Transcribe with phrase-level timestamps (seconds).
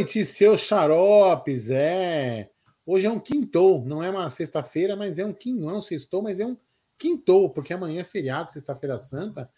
[0.00, 1.68] Noite, seus xaropes.
[1.68, 2.48] É.
[2.86, 5.80] Hoje é um quintou, não é uma sexta-feira, mas é um quinto, não é um
[5.82, 6.56] sextou, mas é um
[6.96, 9.50] quintou, porque amanhã é feriado, sexta-feira santa.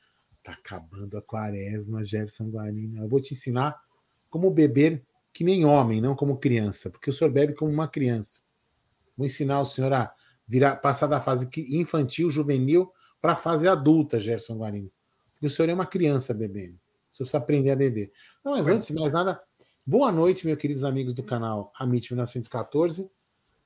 [0.42, 3.04] Tá acabando a quaresma, Gerson Guarino.
[3.04, 3.80] Eu vou te ensinar
[4.28, 8.42] como beber que nem homem, não como criança, porque o senhor bebe como uma criança.
[9.16, 10.12] Vou ensinar o senhor a
[10.44, 14.90] virar, passar da fase infantil, juvenil, para a fase adulta, Gerson Guarino.
[15.34, 16.74] Porque o senhor é uma criança bebendo.
[17.12, 18.10] O senhor precisa aprender a beber.
[18.44, 19.40] Não, mas antes de mais nada,
[19.84, 23.10] boa noite, meus queridos amigos do canal Amit 1914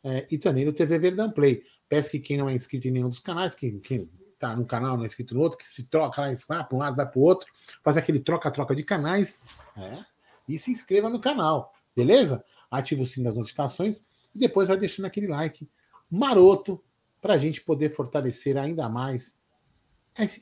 [0.03, 1.63] é, e também do TV Verdão Play.
[1.89, 4.97] Peço que quem não é inscrito em nenhum dos canais, que quem está no canal
[4.97, 7.19] não é inscrito no outro, que se troca lá, vai para um lado, vai para
[7.19, 7.47] o outro,
[7.83, 9.43] faz aquele troca-troca de canais
[9.77, 10.05] é,
[10.49, 12.43] e se inscreva no canal, beleza?
[12.71, 15.69] Ativa o sininho das notificações e depois vai deixando aquele like
[16.11, 16.83] maroto
[17.21, 19.39] para a gente poder fortalecer ainda mais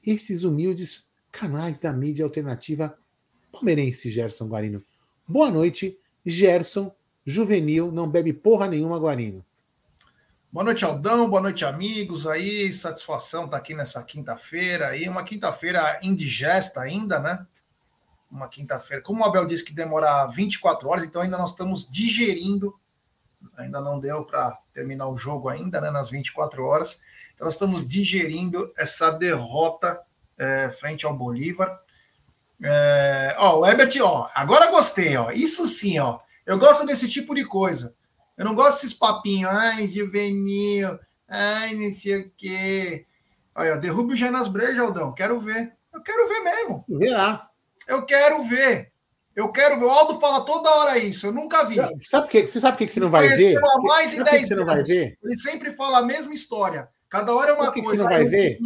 [0.06, 2.96] esses humildes canais da mídia alternativa
[3.50, 4.84] palmeirense, Gerson Guarino.
[5.26, 6.94] Boa noite, Gerson,
[7.24, 9.42] juvenil, não bebe porra nenhuma, Guarino.
[10.52, 11.30] Boa noite, Aldão.
[11.30, 12.26] Boa noite, amigos.
[12.26, 14.88] Aí, satisfação estar tá aqui nessa quinta-feira.
[14.88, 17.46] Aí, uma quinta-feira indigesta ainda, né?
[18.30, 19.02] Uma quinta-feira.
[19.02, 22.78] Como o Abel disse que demora 24 horas, então ainda nós estamos digerindo.
[23.56, 25.90] Ainda não deu para terminar o jogo ainda, né?
[25.90, 27.00] Nas 24 horas.
[27.34, 29.98] Então, nós estamos digerindo essa derrota
[30.36, 31.80] é, frente ao Bolívar.
[32.62, 35.30] É, ó, o Ebert, ó, agora gostei, ó.
[35.30, 36.18] Isso sim, ó.
[36.46, 37.94] Eu gosto desse tipo de coisa.
[38.36, 40.98] Eu não gosto desses papinhos, ai, juvenil,
[41.28, 43.06] ai, não sei o quê.
[43.54, 45.12] Olha, derrube o Janas Breja, Aldão.
[45.12, 45.72] Quero ver.
[45.92, 46.84] Eu quero ver mesmo.
[46.88, 47.48] Verá.
[47.86, 48.92] Eu quero ver.
[49.36, 49.84] Eu quero ver.
[49.84, 51.26] O Aldo fala toda hora isso.
[51.28, 51.76] Eu nunca vi.
[52.02, 53.56] Sabe que, você sabe por que você não vai ver?
[53.56, 54.90] Há mais de 10 anos.
[54.90, 56.88] Ele sempre fala a mesma história.
[57.08, 58.02] Cada hora é uma que coisa.
[58.02, 58.58] Que você não vai ver?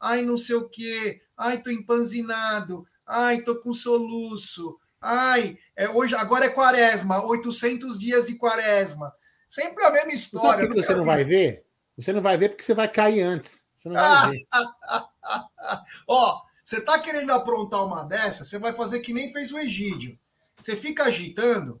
[0.00, 6.14] ai, não sei o quê, ai, tô empanzinado, ai, tô com soluço, ai, é, hoje,
[6.14, 9.12] agora é quaresma, 800 dias de quaresma.
[9.48, 10.66] Sempre a mesma história.
[10.66, 11.64] Sabe que você não vai ver?
[11.96, 13.64] Você não vai ver porque você vai cair antes.
[13.74, 14.46] Você não vai ver.
[16.06, 20.18] Ó, você tá querendo aprontar uma dessa, você vai fazer que nem fez o Egídio.
[20.60, 21.80] Você fica agitando,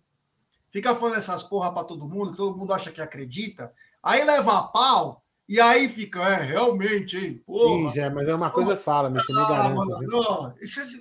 [0.70, 3.72] fica falando essas porra para todo mundo, todo mundo acha que acredita,
[4.02, 7.42] aí leva a pau, e aí fica, é, realmente, hein?
[7.46, 7.90] Porra.
[7.90, 8.82] Sim, já, mas é uma coisa Porra.
[8.82, 9.74] fala, mas você me ah, garante.
[9.76, 10.54] Mano, não.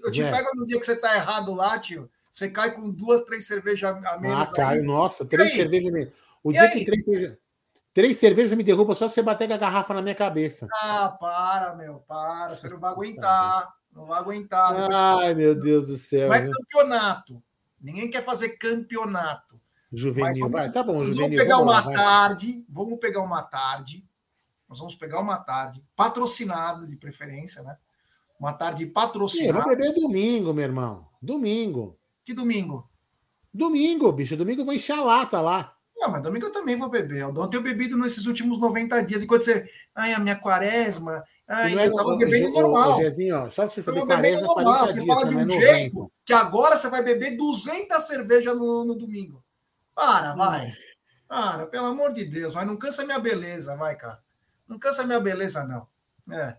[0.06, 2.10] eu te pego no dia que você tá errado lá, tio.
[2.32, 4.54] Você cai com duas, três cervejas a menos.
[4.54, 6.14] Ah, cai, nossa, três cervejas a menos.
[6.42, 6.72] O e dia aí?
[6.72, 7.38] que três cervejas.
[7.94, 10.68] Três cervejas me derruba só se você bater com a garrafa na minha cabeça.
[10.72, 12.56] Ah, para, meu, para.
[12.56, 13.74] Você não vai aguentar.
[13.92, 14.90] Não vai aguentar.
[14.94, 16.30] Ai, meu Deus do céu.
[16.30, 17.44] Não é campeonato.
[17.82, 19.60] Ninguém quer fazer campeonato.
[19.92, 21.22] Juvenil, vamos, vai, tá bom, juvenil.
[21.22, 24.07] Vamos pegar vamos uma lá, tarde, vamos pegar uma tarde
[24.68, 27.78] nós vamos pegar uma tarde patrocinada, de preferência, né?
[28.40, 29.60] Uma tarde patrocinada.
[29.60, 31.08] Eu vou beber domingo, meu irmão.
[31.22, 31.98] Domingo.
[32.24, 32.90] Que domingo?
[33.54, 34.38] Domingo, bicho.
[34.38, 35.74] Domingo eu vou encher a lata lá.
[35.98, 37.22] Não, mas domingo eu também vou beber.
[37.22, 39.24] Eu tenho bebido nesses últimos 90 dias.
[39.24, 39.68] Enquanto você.
[39.96, 41.24] Ai, a minha quaresma.
[41.48, 43.00] Ai, é, eu tava bebendo normal.
[43.00, 44.86] Jezinho, só pra você saber, quaresma normal.
[44.86, 49.44] Você fala de um jeito que agora você vai beber 200 cervejas no, no domingo.
[49.96, 50.72] Para, vai.
[51.28, 52.64] Para, pelo amor de Deus, vai.
[52.64, 54.22] Não cansa minha beleza, vai, cara.
[54.68, 55.88] Não cansa minha beleza, não.
[56.34, 56.58] É.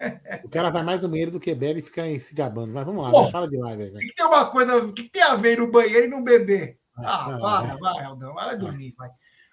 [0.44, 2.72] O cara vai mais no banheiro do que bebe e fica se gabando.
[2.72, 3.98] Mas vamos lá, Pô, fala de lá, velho.
[3.98, 6.78] Que tem uma coisa que tem a ver no banheiro e não beber.
[6.96, 8.34] Ah, ah para, vai, Aldão.
[8.34, 9.10] Vai dormir, vai.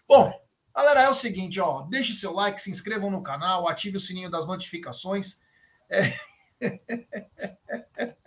[0.07, 0.31] Bom,
[0.75, 1.81] galera, é o seguinte, ó.
[1.81, 5.41] Deixe seu like, se inscrevam no canal, ative o sininho das notificações.
[5.89, 6.13] É...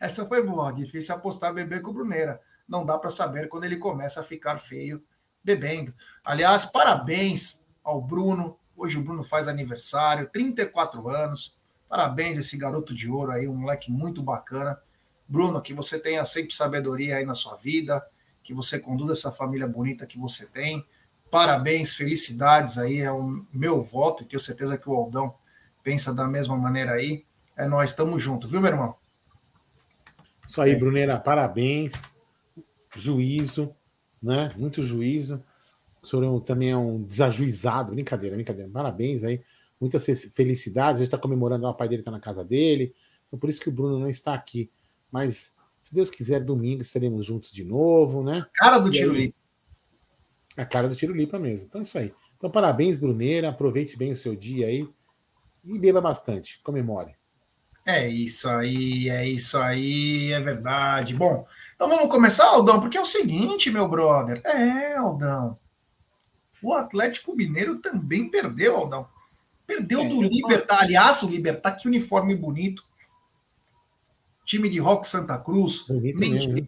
[0.00, 0.72] Essa foi boa.
[0.72, 2.40] Difícil apostar beber com o Bruneira.
[2.68, 5.04] Não dá para saber quando ele começa a ficar feio
[5.42, 5.94] bebendo.
[6.24, 8.56] Aliás, parabéns ao Bruno.
[8.76, 11.56] Hoje o Bruno faz aniversário, 34 anos.
[11.88, 14.80] Parabéns esse garoto de ouro aí, um moleque muito bacana.
[15.28, 18.04] Bruno, que você tenha sempre sabedoria aí na sua vida,
[18.42, 20.84] que você conduza essa família bonita que você tem.
[21.30, 25.34] Parabéns, felicidades aí, é o meu voto e tenho certeza que o Aldão
[25.82, 27.24] pensa da mesma maneira aí.
[27.56, 28.96] É nós estamos juntos, viu, meu irmão?
[30.46, 32.02] Isso aí, é Bruneira, parabéns.
[32.96, 33.74] Juízo,
[34.22, 34.52] né?
[34.56, 35.42] Muito juízo.
[36.04, 37.92] O senhor também é um desajuizado.
[37.92, 38.70] Brincadeira, brincadeira.
[38.70, 39.40] Parabéns aí.
[39.80, 40.04] Muitas
[40.34, 40.98] felicidades.
[40.98, 42.94] A gente está comemorando, o pai dele está na casa dele.
[43.26, 44.70] Então, por isso que o Bruno não está aqui.
[45.10, 48.46] Mas, se Deus quiser, domingo estaremos juntos de novo, né?
[48.54, 49.36] Cara do Tiro Lipa.
[50.56, 51.66] A cara do Tiro Lipa mesmo.
[51.66, 52.12] Então, é isso aí.
[52.36, 53.48] Então, parabéns, Bruneira.
[53.48, 54.86] Aproveite bem o seu dia aí.
[55.64, 56.60] E beba bastante.
[56.62, 57.16] Comemore.
[57.86, 61.14] É isso aí, é isso aí, é verdade.
[61.14, 64.40] Bom, então vamos começar, Aldão, porque é o seguinte, meu brother.
[64.42, 65.58] É, Aldão.
[66.64, 69.06] O Atlético Mineiro também perdeu, Aldão.
[69.66, 70.80] Perdeu é, do Libertar.
[70.80, 72.82] Aliás, o Libertar, que uniforme bonito.
[74.46, 75.86] Time de Rock Santa Cruz.
[75.88, 76.66] Mentira.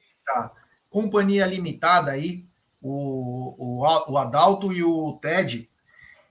[0.91, 2.45] companhia limitada aí,
[2.83, 5.67] o, o, o Adalto e o Ted,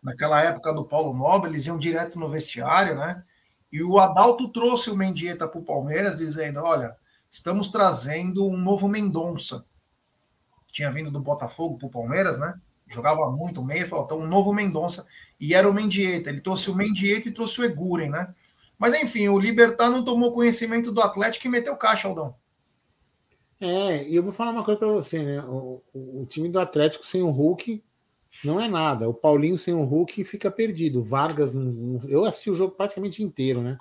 [0.02, 3.24] naquela época do Paulo Nobre, eles iam direto no vestiário, né?
[3.72, 6.96] E o Adalto trouxe o Mendieta para o Palmeiras, dizendo: olha,
[7.32, 9.66] estamos trazendo um novo Mendonça.
[10.72, 12.60] Tinha vindo do Botafogo para o Palmeiras, né?
[12.88, 15.06] Jogava muito meio, falou: então, um novo Mendonça.
[15.40, 16.30] E era o Mendieta.
[16.30, 18.34] Ele trouxe o Mendieta e trouxe o Eguren, né?
[18.78, 22.36] Mas enfim, o Libertar não tomou conhecimento do Atlético e meteu caixa, Aldão.
[23.60, 25.42] É, e eu vou falar uma coisa para você, né?
[25.44, 27.84] O, o, o, time do Atlético sem o Hulk
[28.44, 29.08] não é nada.
[29.10, 31.02] O Paulinho sem o Hulk fica perdido.
[31.02, 33.78] Vargas, não, eu assisti o jogo praticamente inteiro, né?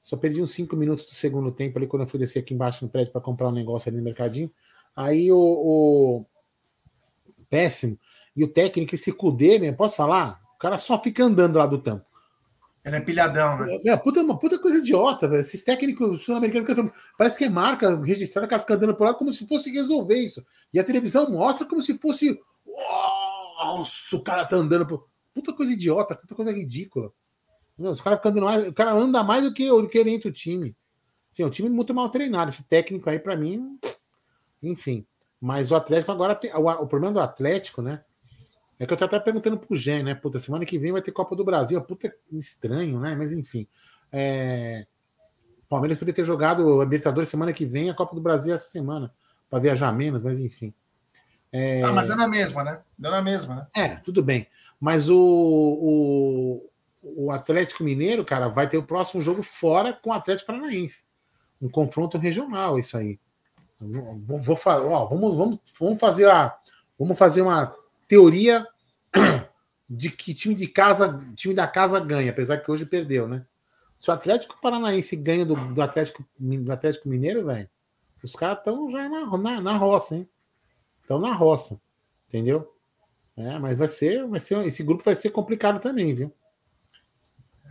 [0.00, 2.84] Só perdi uns 5 minutos do segundo tempo ali quando eu fui descer aqui embaixo
[2.84, 4.50] no prédio para comprar um negócio ali no mercadinho.
[4.94, 6.26] Aí o, o,
[7.50, 7.98] péssimo.
[8.36, 9.72] E o técnico, esse Cudê, né?
[9.72, 10.40] Posso falar?
[10.54, 12.04] O cara só fica andando lá do tampo.
[12.84, 13.78] Ele é pilhadão, né?
[13.86, 15.40] É, puta, uma puta coisa idiota, velho.
[15.40, 19.32] Esses técnicos sul-americanos parece que é marca registrada, o cara fica andando por lá como
[19.32, 20.44] se fosse resolver isso.
[20.72, 22.38] E a televisão mostra como se fosse.
[22.66, 25.08] Nossa, o cara tá andando por.
[25.32, 27.10] Puta coisa idiota, puta coisa ridícula.
[27.78, 28.68] Os caras ficam andando mais.
[28.68, 30.76] O cara anda mais do que, do que orienta o time.
[31.32, 32.50] Sim, o time muito mal treinado.
[32.50, 33.78] Esse técnico aí, para mim,
[34.62, 35.06] enfim.
[35.40, 36.52] Mas o Atlético agora tem.
[36.54, 38.04] O, o problema do Atlético, né?
[38.78, 40.14] É que eu tô até perguntando pro Gê, né?
[40.14, 41.80] Puta, semana que vem vai ter Copa do Brasil.
[41.80, 43.14] Puta, estranho, né?
[43.14, 43.68] Mas enfim.
[44.10, 44.86] É...
[45.68, 49.12] Palmeiras poderia ter jogado o Libertadores semana que vem, a Copa do Brasil essa semana,
[49.48, 50.74] para viajar menos, mas enfim.
[51.52, 51.82] É...
[51.82, 52.82] Ah, mas dando a mesma, né?
[52.98, 53.66] Dando a mesma, né?
[53.74, 54.46] É, tudo bem.
[54.80, 56.70] Mas o, o,
[57.02, 61.04] o Atlético Mineiro, cara, vai ter o próximo jogo fora com o Atlético Paranaense.
[61.62, 63.18] Um confronto regional, isso aí.
[63.80, 66.56] Vou, vou, ó, vamos, vamos, vamos fazer a,
[66.98, 67.74] vamos fazer uma
[68.08, 68.66] teoria
[69.88, 73.44] de que time de casa, time da casa ganha, apesar que hoje perdeu, né?
[73.98, 77.68] Se o Atlético Paranaense ganha do, do Atlético, do Atlético Mineiro, velho,
[78.22, 80.28] os caras estão já na, na, na roça, hein?
[81.00, 81.80] Estão na roça,
[82.28, 82.70] entendeu?
[83.36, 86.32] É, mas vai ser, vai ser, esse grupo vai ser complicado também, viu?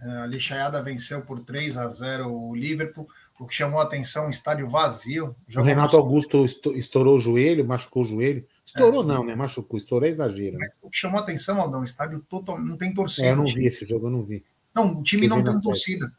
[0.03, 3.07] É, a Lixaiada venceu por 3 a 0 o Liverpool.
[3.39, 5.36] O que chamou a atenção, um estádio vazio.
[5.56, 6.45] O Renato Augusto
[6.75, 8.45] estourou o joelho, machucou o joelho.
[8.65, 9.06] Estourou, é.
[9.06, 9.36] não, né?
[9.36, 9.77] Machucou.
[9.77, 10.57] Estourou é exagero.
[10.57, 13.27] Mas o que chamou a atenção, Aldão, o estádio total, não tem torcida.
[13.27, 14.44] É, eu não vi esse jogo, eu não vi.
[14.74, 16.12] Não, o time não tem torcida.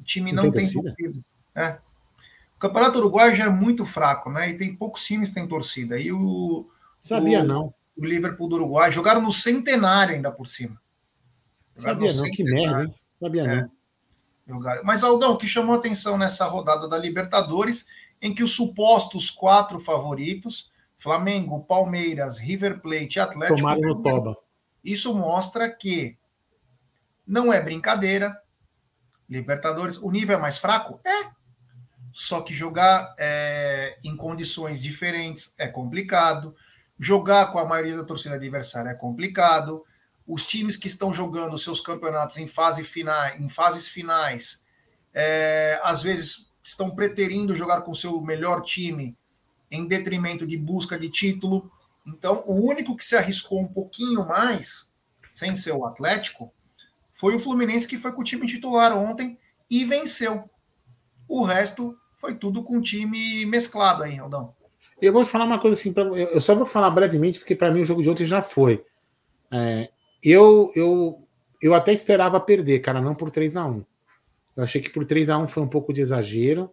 [0.00, 0.82] O time não, não tem, torcida.
[0.82, 1.24] torcida.
[1.54, 1.78] É.
[2.56, 4.50] O Campeonato Uruguai já é muito fraco, né?
[4.50, 5.98] E tem poucos times que têm torcida.
[5.98, 6.68] E o.
[7.00, 7.74] Sabia, o, não.
[7.96, 10.80] O Liverpool do Uruguai jogaram no centenário ainda por cima.
[11.76, 12.94] Jogaram Sabia, não, que merda, hein?
[13.18, 13.60] Sabia, é.
[13.62, 13.78] não.
[14.82, 17.86] Mas, Aldão, o que chamou atenção nessa rodada da Libertadores,
[18.20, 23.58] em que os supostos quatro favoritos, Flamengo, Palmeiras, River Plate Atlético.
[23.58, 24.36] Tomaram no toba.
[24.84, 26.16] Isso mostra que
[27.26, 28.40] não é brincadeira.
[29.28, 31.00] Libertadores, o nível é mais fraco?
[31.04, 31.30] É.
[32.12, 36.54] Só que jogar é, em condições diferentes é complicado.
[36.98, 39.84] Jogar com a maioria da torcida adversária é complicado
[40.28, 44.62] os times que estão jogando seus campeonatos em, fase final, em fases finais,
[45.14, 49.16] é, às vezes estão preterindo jogar com o seu melhor time
[49.70, 51.70] em detrimento de busca de título.
[52.06, 54.92] Então, o único que se arriscou um pouquinho mais,
[55.32, 56.52] sem ser o Atlético,
[57.12, 59.38] foi o Fluminense, que foi com o time titular ontem
[59.70, 60.48] e venceu.
[61.28, 64.54] O resto foi tudo com o time mesclado aí, Aldão.
[65.00, 65.94] Eu vou falar uma coisa assim,
[66.32, 68.84] eu só vou falar brevemente, porque para mim o jogo de ontem já foi.
[69.50, 69.90] É,
[70.22, 71.28] eu, eu,
[71.62, 73.84] eu até esperava perder, cara, não por 3 a 1
[74.56, 76.72] Eu achei que por 3 a 1 foi um pouco de exagero.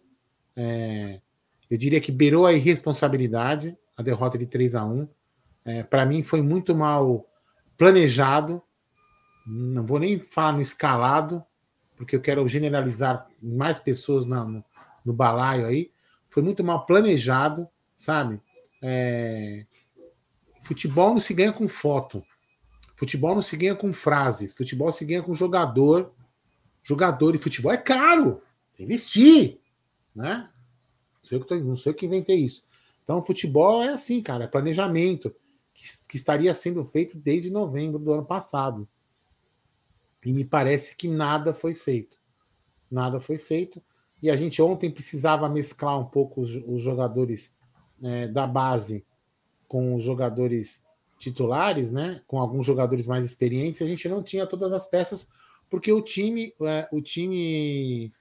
[0.56, 1.22] É,
[1.69, 5.07] eu diria que beirou a irresponsabilidade a derrota de 3 a 1
[5.63, 7.27] é, Para mim foi muito mal
[7.77, 8.62] planejado.
[9.45, 11.43] Não vou nem falar no escalado,
[11.95, 14.63] porque eu quero generalizar mais pessoas na, no,
[15.03, 15.91] no balaio aí.
[16.29, 18.41] Foi muito mal planejado, sabe?
[18.81, 19.65] É,
[20.62, 22.24] futebol não se ganha com foto.
[22.95, 26.13] Futebol não se ganha com frases, futebol se ganha com jogador.
[26.84, 28.41] Jogador e futebol é caro.
[28.75, 29.60] Tem que investir.
[30.15, 30.48] Né?
[31.27, 32.67] Sei, que não sei que inventei isso.
[33.03, 35.34] Então, futebol é assim, cara, é planejamento
[35.74, 38.88] que, que estaria sendo feito desde novembro do ano passado.
[40.25, 42.17] E me parece que nada foi feito.
[42.89, 43.82] Nada foi feito.
[44.22, 47.53] E a gente ontem precisava mesclar um pouco os, os jogadores
[48.01, 49.05] é, da base
[49.67, 50.84] com os jogadores
[51.20, 55.29] titulares, né, com alguns jogadores mais experientes, a gente não tinha todas as peças
[55.70, 58.13] porque o time, é, o time,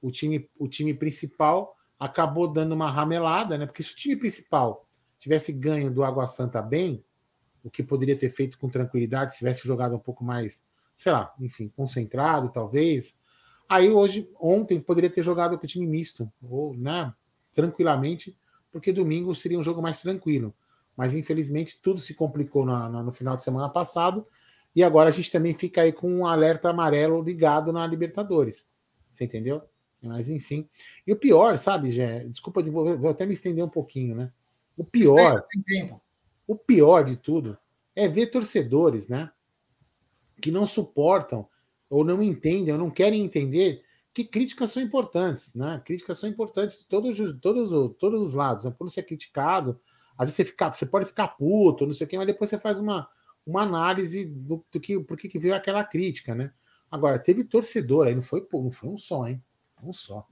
[0.00, 3.64] o time, o time principal acabou dando uma ramelada, né?
[3.64, 4.84] Porque se o time principal
[5.20, 7.04] tivesse ganho do Água Santa bem,
[7.62, 10.64] o que poderia ter feito com tranquilidade, se tivesse jogado um pouco mais,
[10.96, 13.20] sei lá, enfim, concentrado, talvez.
[13.68, 17.14] Aí hoje, ontem, poderia ter jogado com o time misto, ou, né,
[17.54, 18.36] tranquilamente,
[18.72, 20.52] porque domingo seria um jogo mais tranquilo.
[20.96, 24.26] Mas infelizmente tudo se complicou na, na, no final de semana passado
[24.74, 28.66] e agora a gente também fica aí com um alerta amarelo ligado na Libertadores.
[29.08, 29.62] Você entendeu?
[30.02, 30.68] Mas enfim.
[31.06, 32.24] E o pior, sabe, Gé?
[32.28, 34.32] Desculpa, vou, até me estender um pouquinho, né?
[34.76, 35.46] O pior.
[36.46, 37.56] O pior de tudo
[37.94, 39.30] é ver torcedores, né?
[40.40, 41.48] Que não suportam,
[41.88, 43.82] ou não entendem, ou não querem entender
[44.12, 45.80] que críticas são importantes, né?
[45.84, 48.64] Críticas são importantes de todos, todos, todos os lados.
[48.64, 48.74] Né?
[48.76, 49.80] Quando você é criticado,
[50.18, 52.58] às vezes você, fica, você pode ficar puto, não sei o quê, mas depois você
[52.58, 53.08] faz uma,
[53.46, 56.52] uma análise do, do que por que veio aquela crítica, né?
[56.90, 59.42] Agora, teve torcedor aí, não foi, não foi um só, hein?
[59.82, 60.26] Um só.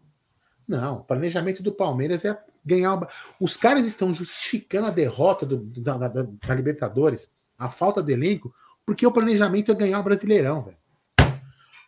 [0.67, 3.01] Não, o planejamento do Palmeiras é ganhar.
[3.41, 8.53] Os caras estão justificando a derrota do, da, da, da, Libertadores, a falta de elenco,
[8.87, 10.79] porque o planejamento é ganhar o Brasileirão, velho.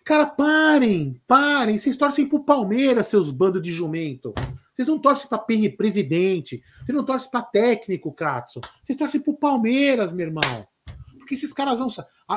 [0.05, 1.79] Cara, parem, parem.
[1.79, 4.35] Vocês torcem pro Palmeiras, seus bandos de jumento.
[4.75, 6.63] Vocês não torcem para presidente.
[6.79, 8.61] Vocês não torcem para técnico, Katsu.
[8.83, 10.67] Vocês torcem pro Palmeiras, meu irmão.
[11.19, 11.89] Porque esses caras vão.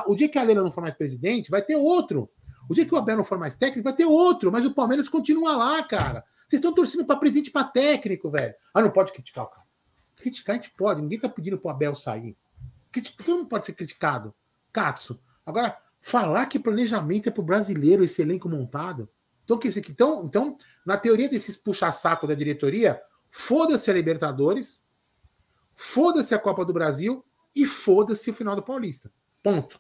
[0.06, 2.30] O dia que a Leila não for mais presidente, vai ter outro.
[2.70, 4.52] O dia que o Abel não for mais técnico, vai ter outro.
[4.52, 6.24] Mas o Palmeiras continua lá, cara.
[6.48, 8.54] Vocês estão torcendo para presidente para técnico, velho.
[8.74, 9.66] Ah, não pode criticar o cara.
[10.16, 11.02] Criticar a gente pode.
[11.02, 12.36] Ninguém tá pedindo pro Abel sair.
[12.92, 14.34] Porque não pode ser criticado.
[14.72, 15.20] Katsu.
[15.46, 19.10] Agora, falar que planejamento é pro brasileiro esse elenco montado.
[19.44, 24.84] Então, que aqui, então, então, na teoria desses puxa-saco da diretoria, foda-se a Libertadores,
[25.76, 27.24] foda-se a Copa do Brasil
[27.56, 29.12] e foda-se o final do Paulista.
[29.44, 29.80] Ponto.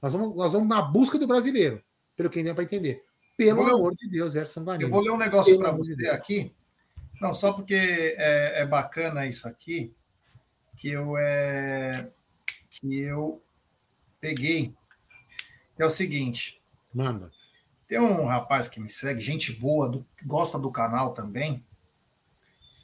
[0.00, 1.82] Nós vamos, nós vamos na busca do brasileiro,
[2.20, 3.02] pelo que deu para entender.
[3.34, 4.84] Pelo amor de Deus, Gerson Guarani.
[4.84, 6.54] Eu vou ler um negócio para você de aqui.
[7.18, 9.94] Não, só porque é, é, bacana isso aqui,
[10.76, 12.08] que eu é,
[12.68, 13.42] que eu
[14.20, 14.74] peguei.
[15.78, 16.60] É o seguinte.
[16.92, 17.30] Manda.
[17.88, 21.64] Tem um rapaz que me segue, gente boa, do, gosta do canal também,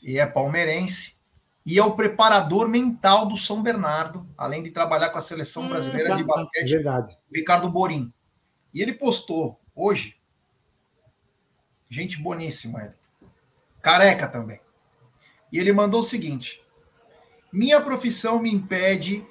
[0.03, 1.17] e é palmeirense,
[1.65, 5.69] e é o preparador mental do São Bernardo, além de trabalhar com a seleção hum,
[5.69, 7.17] brasileira hum, de basquete, verdade.
[7.33, 8.13] Ricardo Borim.
[8.77, 10.19] E ele postou hoje,
[11.89, 12.95] gente boníssima ele,
[13.81, 14.61] careca também.
[15.51, 16.63] E ele mandou o seguinte:
[17.51, 19.27] minha profissão me impede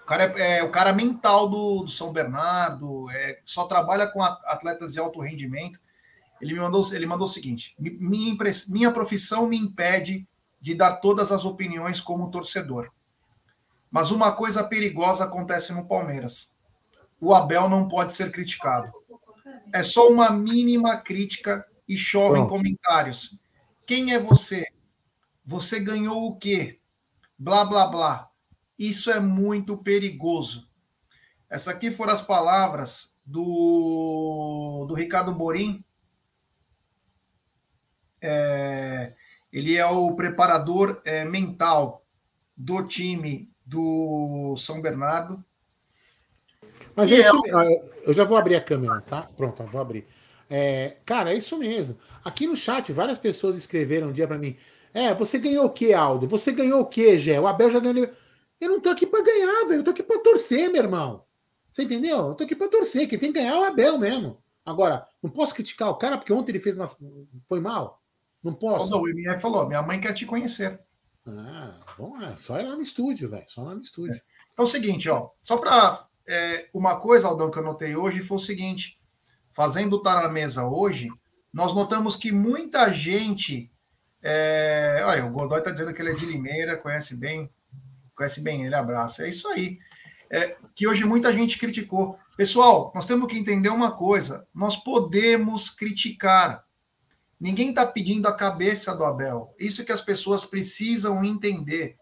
[0.00, 4.22] o cara é, é, o cara mental do, do São Bernardo, é, só trabalha com
[4.22, 5.80] atletas de alto rendimento.
[6.40, 8.36] Ele me mandou, ele mandou o seguinte: minha,
[8.68, 10.24] minha profissão me impede
[10.60, 12.92] de dar todas as opiniões como torcedor.
[13.90, 16.53] Mas uma coisa perigosa acontece no Palmeiras.
[17.24, 18.92] O Abel não pode ser criticado.
[19.72, 23.38] É só uma mínima crítica e chove em comentários.
[23.86, 24.62] Quem é você?
[25.42, 26.80] Você ganhou o quê?
[27.38, 28.30] Blá blá blá.
[28.78, 30.68] Isso é muito perigoso.
[31.48, 35.82] Essas aqui foram as palavras do, do Ricardo Borim.
[38.20, 39.14] É,
[39.50, 42.04] ele é o preparador é, mental
[42.54, 45.42] do time do São Bernardo.
[46.96, 47.42] Mas é isso,
[48.04, 49.28] eu já vou abrir a câmera, tá?
[49.36, 50.06] Pronto, vou abrir.
[50.48, 51.98] É, cara, é isso mesmo.
[52.24, 54.56] Aqui no chat, várias pessoas escreveram um dia para mim:
[54.92, 56.28] É, você ganhou o que, Aldo?
[56.28, 57.40] Você ganhou o que, Gé?
[57.40, 58.08] O Abel já ganhou.
[58.60, 59.80] Eu não tô aqui para ganhar, velho.
[59.80, 61.24] Eu tô aqui para torcer, meu irmão.
[61.70, 62.18] Você entendeu?
[62.28, 63.08] Eu tô aqui para torcer.
[63.08, 64.38] Quem tem que ganhar é o Abel mesmo.
[64.64, 66.86] Agora, não posso criticar o cara porque ontem ele fez uma...
[67.48, 68.00] foi mal.
[68.42, 68.88] Não posso.
[68.90, 70.78] Não, o MF falou: minha mãe quer te conhecer.
[71.26, 73.44] Ah, bom, é só ir lá no estúdio, velho.
[73.46, 74.14] Só lá no estúdio.
[74.14, 74.22] É.
[74.52, 75.30] Então é o seguinte, ó.
[75.42, 78.98] Só para é, uma coisa, Aldão, que eu notei hoje foi o seguinte:
[79.52, 81.08] fazendo Tá na Mesa hoje,
[81.52, 83.70] nós notamos que muita gente.
[84.22, 85.02] É...
[85.04, 87.50] Olha, o Godoy está dizendo que ele é de Limeira, conhece bem
[88.14, 89.24] conhece bem ele, abraça.
[89.24, 89.78] É isso aí.
[90.30, 92.18] É, que hoje muita gente criticou.
[92.36, 96.64] Pessoal, nós temos que entender uma coisa: nós podemos criticar.
[97.38, 99.54] Ninguém está pedindo a cabeça do Abel.
[99.58, 101.96] Isso que as pessoas precisam entender.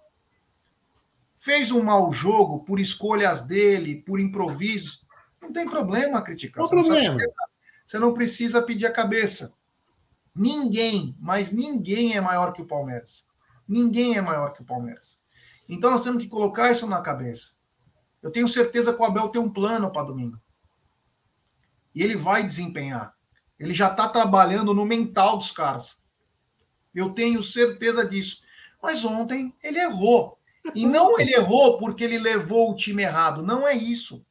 [1.43, 5.05] Fez um mau jogo por escolhas dele, por improvisos.
[5.41, 6.63] Não tem problema criticar.
[6.63, 7.17] Não você, problema.
[7.17, 7.33] Não
[7.85, 9.53] você não precisa pedir a cabeça.
[10.33, 13.27] Ninguém, mas ninguém é maior que o Palmeiras.
[13.67, 15.21] Ninguém é maior que o Palmeiras.
[15.69, 17.57] Então nós temos que colocar isso na cabeça.
[18.23, 20.41] Eu tenho certeza que o Abel tem um plano para domingo.
[21.93, 23.17] E ele vai desempenhar.
[23.59, 26.01] Ele já está trabalhando no mental dos caras.
[26.95, 28.45] Eu tenho certeza disso.
[28.81, 30.39] Mas ontem ele errou.
[30.75, 33.43] E não ele errou porque ele levou o time errado.
[33.43, 34.25] Não é isso.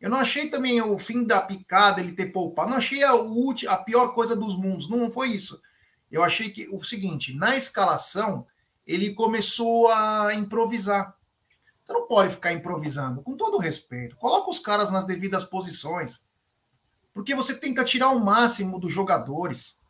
[0.00, 2.70] Eu não achei também o fim da picada ele ter poupado.
[2.70, 3.12] Não achei a,
[3.68, 4.88] a pior coisa dos mundos.
[4.88, 5.60] Não foi isso.
[6.10, 8.46] Eu achei que o seguinte: na escalação,
[8.86, 11.16] ele começou a improvisar.
[11.84, 14.16] Você não pode ficar improvisando, com todo respeito.
[14.16, 16.26] Coloca os caras nas devidas posições.
[17.12, 19.80] Porque você tenta tirar o máximo dos jogadores.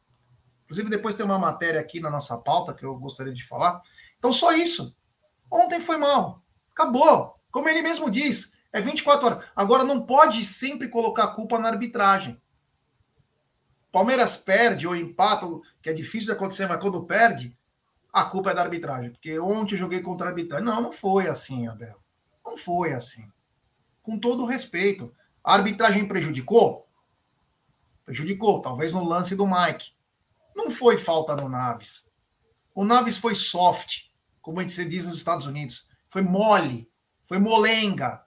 [0.65, 3.81] Inclusive, depois tem uma matéria aqui na nossa pauta que eu gostaria de falar.
[4.19, 4.97] Então, só isso.
[5.53, 6.43] Ontem foi mal.
[6.71, 7.39] Acabou.
[7.51, 9.45] Como ele mesmo diz, é 24 horas.
[9.55, 12.41] Agora, não pode sempre colocar a culpa na arbitragem.
[13.93, 15.47] Palmeiras perde ou empata,
[15.83, 17.55] que é difícil de acontecer, mas quando perde,
[18.11, 19.11] a culpa é da arbitragem.
[19.11, 20.65] Porque ontem eu joguei contra a arbitragem.
[20.65, 22.01] Não, não foi assim, Abel.
[22.43, 23.31] Não foi assim.
[24.03, 25.15] Com todo respeito.
[25.45, 26.89] A arbitragem prejudicou?
[28.07, 29.93] Prejudicou, talvez no lance do Mike.
[30.57, 32.11] Não foi falta no Naves.
[32.75, 34.12] O Naves foi soft,
[34.43, 35.89] como a gente diz nos Estados Unidos.
[36.09, 36.91] Foi mole,
[37.25, 38.23] foi molenga.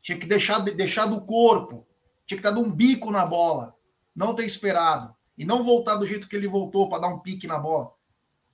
[0.00, 1.86] Tinha que deixar, deixar do corpo.
[2.24, 3.76] Tinha que estar dando um bico na bola.
[4.14, 5.14] Não ter esperado.
[5.36, 7.92] E não voltar do jeito que ele voltou para dar um pique na bola.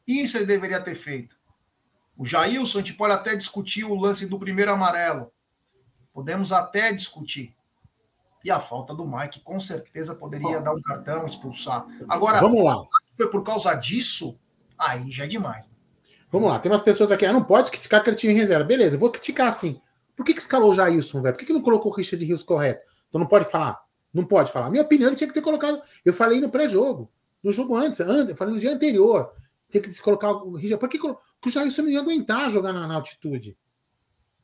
[0.07, 1.37] Isso ele deveria ter feito.
[2.16, 5.30] O Jailson, a gente pode até discutir o lance do primeiro amarelo.
[6.12, 7.54] Podemos até discutir.
[8.42, 11.87] E a falta do Mike, com certeza, poderia dar um cartão, expulsar.
[12.09, 12.83] Agora, vamos lá.
[13.16, 14.38] Foi por causa disso?
[14.76, 15.68] Aí já é demais.
[15.68, 15.77] Né?
[16.30, 17.25] Vamos lá, tem umas pessoas aqui.
[17.25, 18.64] Ah, não pode criticar aquele time em reserva.
[18.64, 19.80] Beleza, vou criticar assim.
[20.14, 21.35] Por que, que escalou o Jailson, velho?
[21.35, 22.85] Por que, que não colocou o Richard Rios correto?
[23.08, 23.80] Então não pode falar.
[24.12, 24.70] Não pode falar.
[24.70, 25.80] Minha opinião, ele tinha que ter colocado.
[26.04, 27.11] Eu falei no pré-jogo.
[27.42, 29.32] No jogo antes, eu falei no dia anterior.
[29.70, 30.80] Tinha que colocar o Richard.
[30.80, 33.56] Por que, que o Jailson não ia aguentar jogar na, na altitude?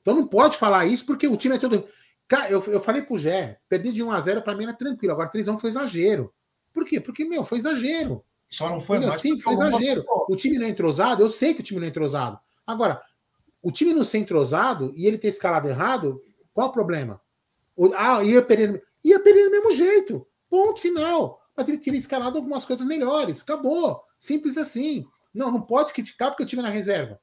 [0.01, 1.87] Então não pode falar isso, porque o time é todo.
[2.29, 5.13] Cara, eu, eu falei pro Gé, perder de 1 a 0 para mim era tranquilo.
[5.13, 6.33] Agora 3 x 1 foi exagero.
[6.73, 7.01] Por quê?
[7.01, 8.25] Porque, meu, foi exagero.
[8.51, 9.21] Só não foi mais.
[9.21, 10.05] Sim, foi exagero.
[10.29, 12.39] O time não é entrosado, eu sei que o time não é entrosado.
[12.67, 13.03] Agora,
[13.63, 16.21] o time não ser entrosado e ele ter escalado errado,
[16.53, 17.21] qual o problema?
[17.77, 18.83] O, ah, ia perder.
[19.03, 20.27] Ia perder do mesmo jeito.
[20.49, 21.41] Ponto final.
[21.57, 23.43] Mas ele tinha escalado algumas coisas melhores.
[23.43, 24.03] Acabou.
[24.19, 25.07] Simples assim.
[25.33, 27.21] Não, não pode criticar porque o time é na reserva.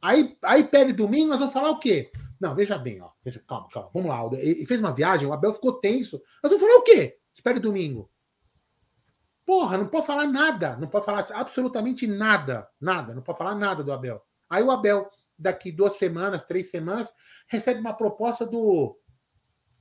[0.00, 2.10] Aí, aí perde domingo, nós vamos falar o quê?
[2.40, 3.10] Não, veja bem, ó.
[3.24, 3.90] Veja, calma, calma.
[3.94, 4.38] Vamos lá.
[4.40, 6.20] Ele fez uma viagem, o Abel ficou tenso.
[6.42, 7.18] Nós vamos falar o quê?
[7.32, 8.10] Espere domingo.
[9.44, 10.76] Porra, não pode falar nada.
[10.76, 12.68] Não pode falar absolutamente nada.
[12.80, 13.14] Nada.
[13.14, 14.22] Não pode falar nada do Abel.
[14.48, 17.12] Aí o Abel, daqui duas semanas, três semanas,
[17.48, 18.96] recebe uma proposta do,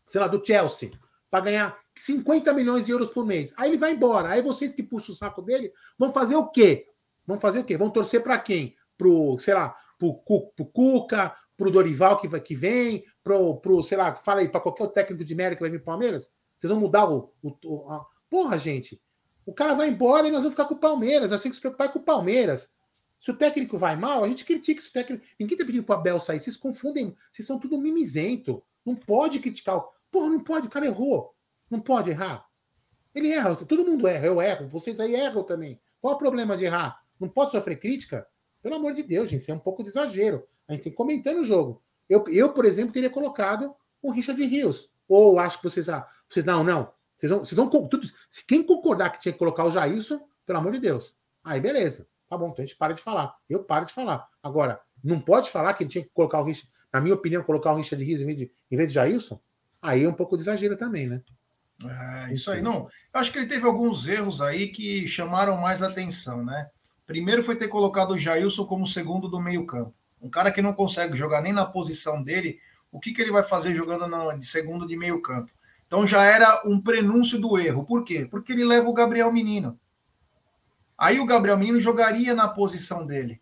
[0.08, 0.91] sei lá, do Chelsea,
[1.30, 3.54] para ganhar 50 milhões de euros por mês.
[3.58, 4.30] Aí ele vai embora.
[4.30, 6.88] Aí vocês que puxam o saco dele vão fazer o quê?
[7.26, 7.78] Vão fazer o quê?
[7.78, 8.76] Vão torcer para quem?
[8.97, 13.97] Pro, sei lá, pro, pro Cuca, para o Dorival que, que vem, para o, sei
[13.97, 16.34] lá, fala aí, para qualquer técnico de merda que vai vir para o Palmeiras?
[16.58, 18.06] Vocês vão mudar o, o, a...
[18.30, 19.02] Porra, gente.
[19.45, 21.32] O cara vai embora e nós vamos ficar com o Palmeiras.
[21.32, 22.71] Nós temos que se preocupar com o Palmeiras.
[23.17, 25.23] Se o técnico vai mal, a gente critica se o técnico.
[25.39, 26.39] Ninguém tá pedindo pro Abel sair.
[26.39, 27.15] Vocês confundem.
[27.30, 28.63] Vocês são tudo mimizento.
[28.86, 29.77] Não pode criticar.
[29.77, 29.89] O...
[30.10, 30.67] Porra, não pode.
[30.67, 31.36] O cara errou.
[31.69, 32.45] Não pode errar.
[33.13, 33.56] Ele erra.
[33.56, 34.25] Todo mundo erra.
[34.25, 34.67] Eu erro.
[34.67, 35.80] Vocês aí erram também.
[35.99, 37.01] Qual o problema de errar?
[37.19, 38.27] Não pode sofrer crítica?
[38.62, 39.41] Pelo amor de Deus, gente.
[39.41, 40.47] Isso é um pouco de exagero.
[40.67, 41.82] A gente tem que comentar no jogo.
[42.10, 44.89] Eu, eu, por exemplo, teria colocado o Richard Rios.
[45.08, 45.88] Ou acho que vocês.
[45.89, 46.91] Ah, vocês não, não.
[47.21, 47.39] Vocês vão.
[47.39, 50.79] Vocês vão tudo, se quem concordar que tinha que colocar o Jailson, pelo amor de
[50.79, 51.15] Deus.
[51.43, 52.07] Aí, beleza.
[52.27, 53.36] Tá bom, então a gente para de falar.
[53.47, 54.27] Eu paro de falar.
[54.41, 57.73] Agora, não pode falar que ele tinha que colocar o Richard, na minha opinião, colocar
[57.73, 59.39] o Richard Rios em vez de, em vez de Jailson?
[59.79, 61.21] Aí é um pouco de exagero também, né?
[61.84, 62.89] É, isso aí, não.
[63.13, 66.69] Eu acho que ele teve alguns erros aí que chamaram mais atenção, né?
[67.05, 69.93] Primeiro foi ter colocado o Jailson como segundo do meio-campo.
[70.19, 72.60] Um cara que não consegue jogar nem na posição dele,
[72.91, 75.51] o que, que ele vai fazer jogando na, de segundo de meio campo?
[75.91, 77.84] Então já era um prenúncio do erro.
[77.84, 78.25] Por quê?
[78.25, 79.77] Porque ele leva o Gabriel Menino.
[80.97, 83.41] Aí o Gabriel Menino jogaria na posição dele.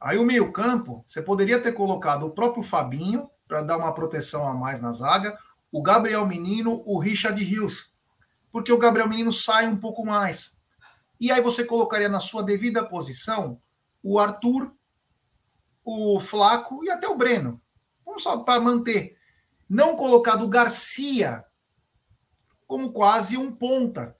[0.00, 4.54] Aí o meio-campo, você poderia ter colocado o próprio Fabinho para dar uma proteção a
[4.54, 5.36] mais na zaga,
[5.72, 7.92] o Gabriel Menino, o Richard Rios.
[8.52, 10.56] Porque o Gabriel Menino sai um pouco mais.
[11.18, 13.60] E aí você colocaria na sua devida posição
[14.04, 14.72] o Arthur
[15.84, 17.60] o Flaco e até o Breno.
[18.06, 19.20] Vamos só para manter.
[19.68, 21.44] Não colocado Garcia
[22.66, 24.16] como quase um ponta.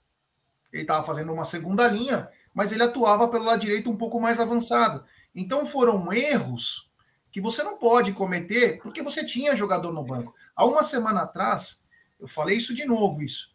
[0.71, 4.39] Ele estava fazendo uma segunda linha, mas ele atuava pelo lado direito um pouco mais
[4.39, 5.03] avançado.
[5.33, 6.91] Então foram erros
[7.31, 10.35] que você não pode cometer porque você tinha jogador no banco.
[10.55, 11.83] Há uma semana atrás,
[12.19, 13.53] eu falei isso de novo, isso.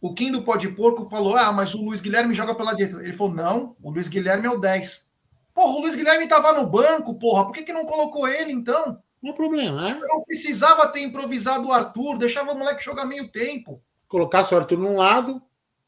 [0.00, 3.02] O Kim do Pó de Porco falou: Ah, mas o Luiz Guilherme joga pela direita.
[3.02, 5.10] Ele falou: Não, o Luiz Guilherme é o 10.
[5.52, 7.44] Porra, o Luiz Guilherme estava no banco, porra.
[7.44, 9.02] Por que, que não colocou ele, então?
[9.24, 9.98] Não é problema, é?
[9.98, 13.82] Não precisava ter improvisado o Arthur, deixava o moleque jogar meio tempo.
[14.06, 15.40] Colocasse o Arthur num lado,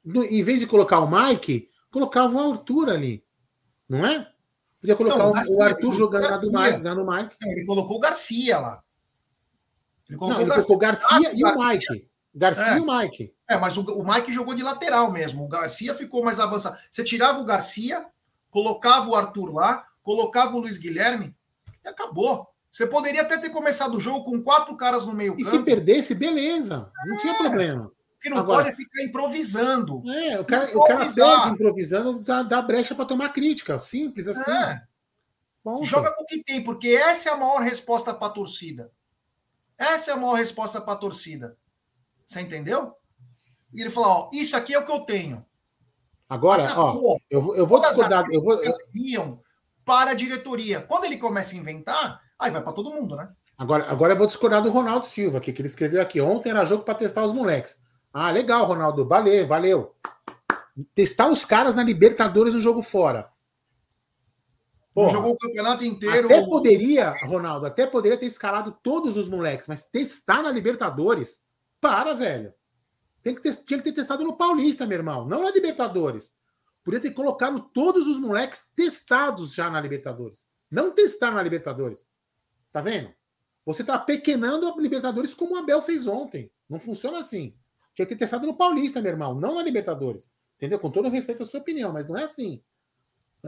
[0.06, 3.22] em vez de colocar o Mike, colocava o Arthur ali.
[3.86, 4.26] Não é?
[4.80, 7.36] Podia colocar não, o, Garcia, o, Arthur jogando lá, do Mike, lá no Mike.
[7.42, 8.82] Não, ele colocou o Garcia lá.
[10.08, 12.10] Ele colocou, não, ele Garcia, colocou Garcia e o Mike.
[12.34, 12.78] Garcia é.
[12.78, 13.34] e o Mike.
[13.50, 15.44] É, mas o, o Mike jogou de lateral mesmo.
[15.44, 16.78] O Garcia ficou mais avançado.
[16.90, 18.06] Você tirava o Garcia,
[18.48, 21.36] colocava o Arthur lá, colocava o Luiz Guilherme
[21.84, 22.55] e acabou.
[22.76, 25.40] Você poderia até ter começado o jogo com quatro caras no meio campo.
[25.40, 26.92] E se perdesse, beleza.
[27.06, 27.18] Não é.
[27.20, 27.90] tinha problema.
[28.20, 30.02] que não Agora, pode ficar improvisando.
[30.06, 33.78] É, o cara, o cara pega improvisando, dá, dá brecha para tomar crítica.
[33.78, 34.50] Simples assim.
[34.50, 34.82] É.
[35.84, 38.92] Joga com o que tem, porque essa é a maior resposta para a torcida.
[39.78, 41.56] Essa é a maior resposta para a torcida.
[42.26, 42.92] Você entendeu?
[43.72, 45.46] E ele falou: ó, isso aqui é o que eu tenho.
[46.28, 47.14] Agora, Acabou.
[47.14, 48.26] ó, eu, eu vou discordar.
[48.30, 48.60] Eu vou...
[49.82, 50.82] para a diretoria.
[50.82, 53.30] Quando ele começa a inventar, aí vai para todo mundo, né?
[53.58, 56.20] Agora, agora eu vou discordar do Ronaldo Silva, aqui, que ele escreveu aqui.
[56.20, 57.78] Ontem era jogo para testar os moleques.
[58.12, 59.06] Ah, legal, Ronaldo.
[59.06, 59.94] Valeu, valeu.
[60.94, 63.30] Testar os caras na Libertadores no jogo fora.
[64.92, 66.26] Porra, jogou o campeonato inteiro.
[66.26, 71.42] Até poderia, Ronaldo, até poderia ter escalado todos os moleques, mas testar na Libertadores,
[71.80, 72.52] para, velho.
[73.22, 76.32] Tem que ter, tinha que ter testado no Paulista, meu irmão, não na Libertadores.
[76.82, 80.46] Podia ter colocado todos os moleques testados já na Libertadores.
[80.70, 82.08] Não testar na Libertadores.
[82.76, 83.10] Tá vendo?
[83.64, 86.52] Você tá pequenando a Libertadores como o Abel fez ontem.
[86.68, 87.56] Não funciona assim.
[87.94, 90.30] Tinha que ter testado no Paulista, meu irmão, não na Libertadores.
[90.56, 90.78] Entendeu?
[90.78, 92.62] Com todo respeito à sua opinião, mas não é assim.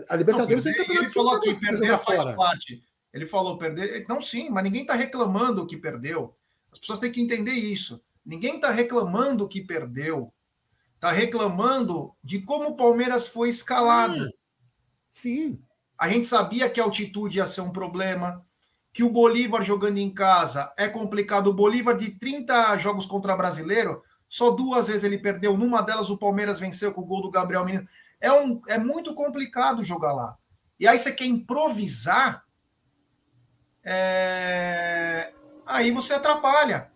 [0.08, 2.36] A Libertadores não, perder, Ele falou que perder faz fora.
[2.36, 2.82] parte.
[3.12, 4.06] Ele falou perder.
[4.08, 6.34] Não, sim, mas ninguém está reclamando que perdeu.
[6.72, 8.02] As pessoas têm que entender isso.
[8.24, 10.32] Ninguém está reclamando que perdeu.
[10.94, 14.26] Está reclamando de como o Palmeiras foi escalado.
[15.10, 15.62] Sim.
[15.98, 18.42] A gente sabia que a altitude ia ser um problema,
[18.98, 21.46] que o Bolívar jogando em casa é complicado.
[21.46, 25.56] O Bolívar de 30 jogos contra brasileiro, só duas vezes ele perdeu.
[25.56, 27.87] Numa delas o Palmeiras venceu com o gol do Gabriel Menino.
[28.20, 30.37] É, um, é muito complicado jogar lá.
[30.80, 32.44] E aí você quer improvisar,
[33.84, 35.32] é...
[35.64, 36.90] aí você atrapalha.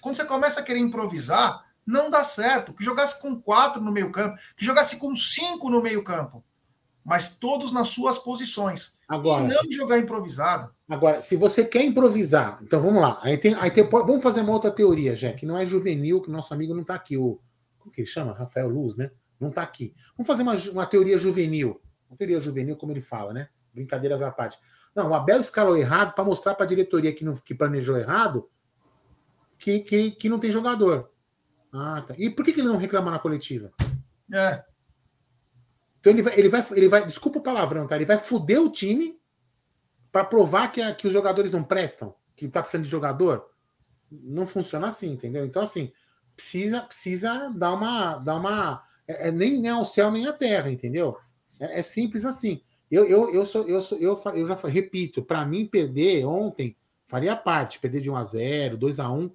[0.00, 2.72] Quando você começa a querer improvisar, não dá certo.
[2.72, 6.42] Que jogasse com quatro no meio campo, que jogasse com cinco no meio campo,
[7.04, 8.96] mas todos nas suas posições.
[9.06, 10.74] Agora, e não jogar improvisado.
[10.88, 13.18] Agora, se você quer improvisar, então vamos lá.
[13.22, 16.30] Aí tem, aí tem, vamos fazer uma outra teoria, já que não é juvenil, que
[16.30, 17.16] nosso amigo não está aqui.
[17.16, 17.40] O,
[17.78, 18.32] como que ele chama?
[18.32, 19.10] Rafael Luz, né?
[19.40, 19.94] Não está aqui.
[20.16, 21.80] Vamos fazer uma, uma teoria juvenil.
[22.08, 23.48] Uma teoria juvenil, como ele fala, né?
[23.74, 24.58] Brincadeiras à parte.
[24.94, 28.48] Não, o Abel escalou errado para mostrar para a diretoria que, não, que planejou errado
[29.58, 31.10] que, que, que não tem jogador.
[31.72, 32.14] Ah, tá.
[32.16, 33.72] E por que, que ele não reclama na coletiva?
[34.32, 34.64] É.
[35.98, 37.96] Então ele vai, ele vai, ele vai, desculpa o palavrão, tá?
[37.96, 39.18] Ele vai fuder o time
[40.16, 43.50] para provar que, a, que os jogadores não prestam, que tá precisando de jogador.
[44.10, 45.44] Não funciona assim, entendeu?
[45.44, 45.92] Então, assim,
[46.34, 50.70] precisa, precisa dar uma, dar uma é, é, nem, nem ao céu nem à terra,
[50.70, 51.18] entendeu?
[51.60, 52.62] É, é simples assim.
[52.90, 56.74] Eu, eu, eu, sou, eu, sou, eu, eu já repito, para mim perder ontem
[57.06, 59.30] faria parte, perder de 1 a 0 2 a 1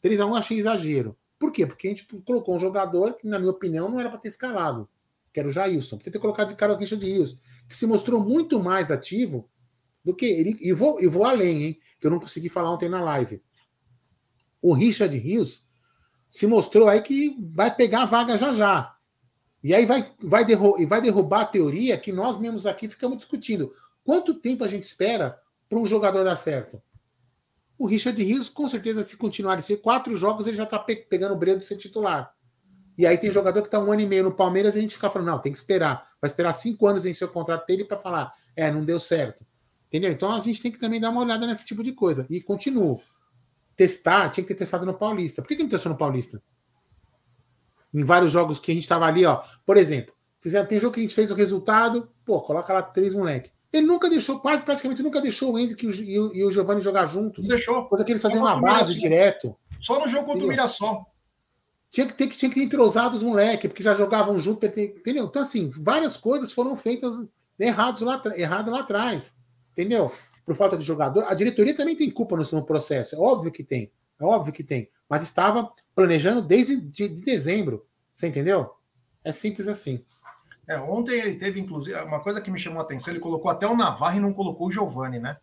[0.00, 1.16] 3 a 1 achei exagero.
[1.38, 1.64] Por quê?
[1.64, 4.88] Porque a gente colocou um jogador que, na minha opinião, não era para ter escalado,
[5.32, 5.96] que era o Jailson.
[5.96, 7.36] Podia ter colocado de cara o Richard Rios,
[7.68, 9.48] que se mostrou muito mais ativo
[10.04, 10.56] do que ele.
[10.60, 11.78] E vou, e vou além, hein?
[11.98, 13.42] Que eu não consegui falar ontem na live.
[14.60, 15.66] O Richard Rios
[16.30, 18.96] se mostrou aí que vai pegar a vaga já já.
[19.62, 23.72] E aí vai, vai, derru vai derrubar a teoria que nós mesmos aqui ficamos discutindo.
[24.04, 26.82] Quanto tempo a gente espera para um jogador dar certo?
[27.78, 31.34] O Richard Rios, com certeza, se continuar ser quatro jogos, ele já está pe pegando
[31.34, 32.34] o brilho de ser titular.
[32.96, 34.94] E aí tem jogador que está um ano e meio no Palmeiras e a gente
[34.94, 36.08] fica falando, não, tem que esperar.
[36.20, 39.44] Vai esperar cinco anos em seu contrato dele para falar, é, não deu certo.
[39.94, 40.10] Entendeu?
[40.10, 42.26] Então a gente tem que também dar uma olhada nesse tipo de coisa.
[42.28, 43.00] E continuo.
[43.76, 45.40] Testar, tinha que ter testado no Paulista.
[45.40, 46.42] Por que, que não testou no Paulista?
[47.94, 49.42] em vários jogos que a gente estava ali, ó.
[49.64, 53.14] Por exemplo, fizeram, tem jogo que a gente fez o resultado, pô, coloca lá três
[53.14, 53.52] moleque.
[53.72, 57.06] Ele nunca deixou, quase praticamente nunca deixou o Hendrick e o, e o Giovanni jogar
[57.06, 57.46] juntos.
[57.46, 57.86] Deixou.
[57.86, 59.56] Coisa que eles faziam na base direto.
[59.80, 61.06] Só no jogo contra o Mirassol.
[61.90, 65.26] Tinha que ter que tinha que ter entrosado os moleques, porque já jogavam junto, entendeu?
[65.26, 67.14] Então, assim, várias coisas foram feitas
[67.58, 69.34] errados lá, errado lá atrás.
[69.74, 70.12] Entendeu?
[70.46, 71.24] Por falta de jogador.
[71.24, 73.16] A diretoria também tem culpa no, processo.
[73.16, 73.90] É óbvio que tem.
[74.20, 74.88] É óbvio que tem.
[75.08, 77.84] Mas estava planejando desde de, de dezembro.
[78.14, 78.70] Você entendeu?
[79.24, 80.04] É simples assim.
[80.66, 83.66] É, ontem ele teve, inclusive, uma coisa que me chamou a atenção, ele colocou até
[83.66, 85.38] o Navarro e não colocou o Giovani, né?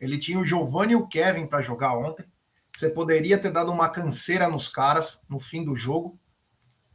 [0.00, 2.24] Ele tinha o Giovani e o Kevin para jogar ontem.
[2.74, 6.18] Você poderia ter dado uma canseira nos caras no fim do jogo.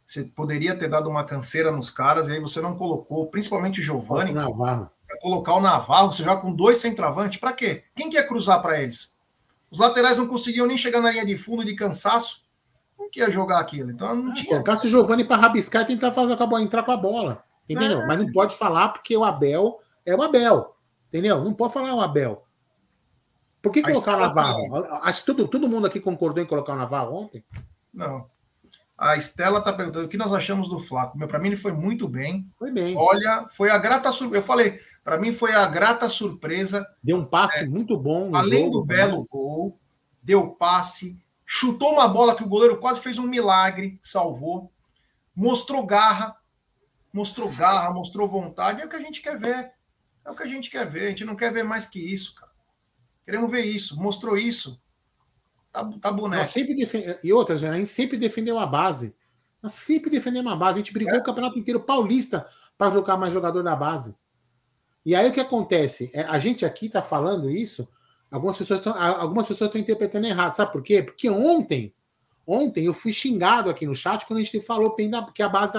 [0.06, 3.84] Você poderia ter dado uma canseira nos caras, e aí você não colocou, principalmente o
[3.84, 4.32] Giovani.
[4.34, 4.90] Navarro.
[5.28, 7.84] Colocar o Navarro, você joga com dois centroavantes, para quê?
[7.94, 9.20] Quem quer cruzar para eles?
[9.70, 12.48] Os laterais não conseguiam nem chegar na linha de fundo de cansaço.
[12.96, 13.92] Como que ia jogar aquilo?
[13.92, 14.52] Então não tinha.
[14.52, 17.44] Colocasse o Giovanni para rabiscar e tentar fazer com a bola, entrar com a bola.
[17.68, 18.04] Entendeu?
[18.04, 18.08] É.
[18.08, 20.78] Mas não pode falar porque o Abel é o Abel.
[21.10, 21.44] Entendeu?
[21.44, 22.46] Não pode falar o Abel.
[23.62, 24.82] Por que colocar o Navarro?
[24.82, 25.02] Tá...
[25.04, 27.44] Acho que todo, todo mundo aqui concordou em colocar o Navarro ontem.
[27.94, 28.30] Não.
[28.98, 31.20] A Estela está perguntando o que nós achamos do Flaco.
[31.28, 32.50] Para mim, ele foi muito bem.
[32.58, 32.96] Foi bem.
[32.98, 34.42] Olha, foi a grata surpresa.
[34.42, 36.86] Eu falei, para mim foi a grata surpresa.
[37.02, 38.36] Deu um passe é, muito bom.
[38.36, 39.26] além jogo, do belo né?
[39.32, 39.80] gol,
[40.22, 44.70] deu passe, chutou uma bola que o goleiro quase fez um milagre, salvou,
[45.34, 46.36] mostrou garra,
[47.14, 49.72] mostrou garra, mostrou vontade, é o que a gente quer ver.
[50.26, 51.06] É o que a gente quer ver.
[51.06, 52.52] A gente não quer ver mais que isso, cara.
[53.24, 53.98] Queremos ver isso.
[53.98, 54.78] Mostrou isso.
[55.72, 56.52] Tá, tá boneco.
[56.52, 57.18] sempre defende...
[57.24, 59.16] E outras, a gente sempre defendeu a base.
[59.64, 60.82] Nós sempre defendemos a base.
[60.82, 61.20] A gente brigou é.
[61.20, 62.46] o campeonato inteiro paulista
[62.78, 64.14] para jogar mais jogador da base.
[65.08, 66.12] E aí o que acontece?
[66.14, 67.88] É, a gente aqui está falando isso,
[68.30, 70.54] algumas pessoas estão algumas pessoas estão interpretando errado.
[70.54, 71.02] Sabe por quê?
[71.02, 71.96] Porque ontem,
[72.46, 74.94] ontem eu fui xingado aqui no chat quando a gente falou
[75.34, 75.74] que a base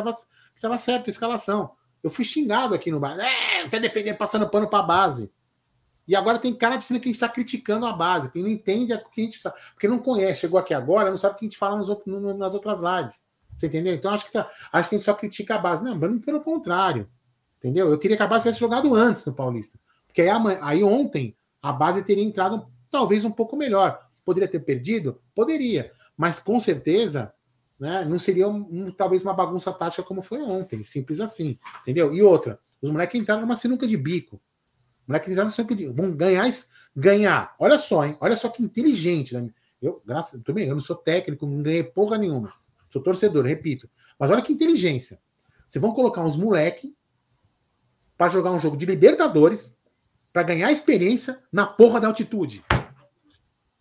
[0.55, 1.73] estava certa a escalação.
[2.03, 3.19] Eu fui xingado aqui no bar.
[3.21, 5.31] É, quer defender passando pano para a base.
[6.07, 8.95] E agora tem cara dizendo que a gente está criticando a base, que não entende
[8.95, 11.45] o que a gente sabe, porque não conhece, chegou aqui agora, não sabe o que
[11.45, 11.89] a gente fala nas,
[12.39, 13.27] nas outras lives.
[13.55, 13.95] Você entendeu?
[13.95, 15.85] Então acho que, tá, acho que a gente só critica a base.
[15.85, 17.11] Não, pelo contrário.
[17.59, 17.91] Entendeu?
[17.91, 19.79] Eu queria que a base tivesse jogado antes no Paulista.
[20.07, 24.01] Porque aí, aí ontem a base teria entrado talvez um pouco melhor.
[24.25, 25.21] Poderia ter perdido?
[25.35, 25.93] Poderia.
[26.17, 27.33] Mas com certeza
[27.79, 30.85] né, não seria um, talvez uma bagunça tática como foi ontem.
[30.85, 31.59] Simples assim.
[31.83, 32.15] Entendeu?
[32.15, 34.37] E outra, os moleques entraram numa sinuca de bico.
[35.03, 36.49] Os moleques entraram numa sinuca de Vão ganhar.
[36.95, 37.55] Ganhar.
[37.59, 38.17] Olha só, hein?
[38.21, 39.35] Olha só que inteligente.
[39.35, 39.51] Né?
[39.81, 42.53] Eu, graças, tudo eu não sou técnico, não ganhei porra nenhuma.
[42.91, 43.89] Sou torcedor, repito.
[44.19, 45.21] Mas olha que inteligência.
[45.69, 46.97] Vocês vão colocar uns moleque
[48.19, 49.79] para jogar um jogo de Libertadores,
[50.33, 52.65] para ganhar experiência na porra da altitude.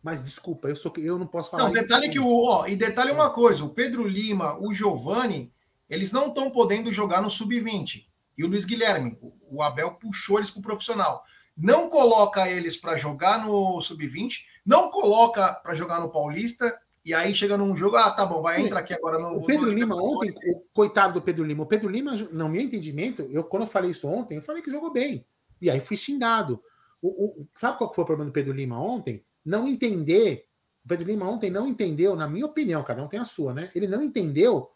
[0.01, 1.63] Mas desculpa, eu sou eu não posso falar.
[1.63, 5.51] Não, detalhe que o, ó, e detalhe uma coisa, o Pedro Lima, o Giovani,
[5.89, 8.05] eles não estão podendo jogar no sub-20.
[8.37, 9.17] E o Luiz Guilherme,
[9.49, 11.23] o Abel puxou eles para o profissional.
[11.57, 17.33] Não coloca eles para jogar no sub-20, não coloca para jogar no Paulista e aí
[17.33, 19.37] chega num jogo, ah, tá bom, vai entrar aqui agora no.
[19.37, 19.71] O Pedro no...
[19.71, 23.63] Lima ontem, o coitado do Pedro Lima, o Pedro Lima, no meu entendimento, eu quando
[23.63, 25.25] eu falei isso ontem, eu falei que jogou bem.
[25.61, 26.61] E aí fui xingado.
[27.01, 29.23] O, o, sabe qual foi o problema do Pedro Lima ontem?
[29.45, 30.49] Não entender.
[30.83, 33.71] O Pedro Lima ontem não entendeu, na minha opinião, cada um tem a sua, né?
[33.73, 34.69] Ele não entendeu o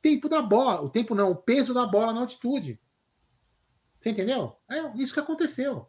[0.00, 2.80] tempo da bola, o tempo não, o peso da bola na altitude.
[4.00, 4.56] Você entendeu?
[4.70, 5.86] É isso que aconteceu.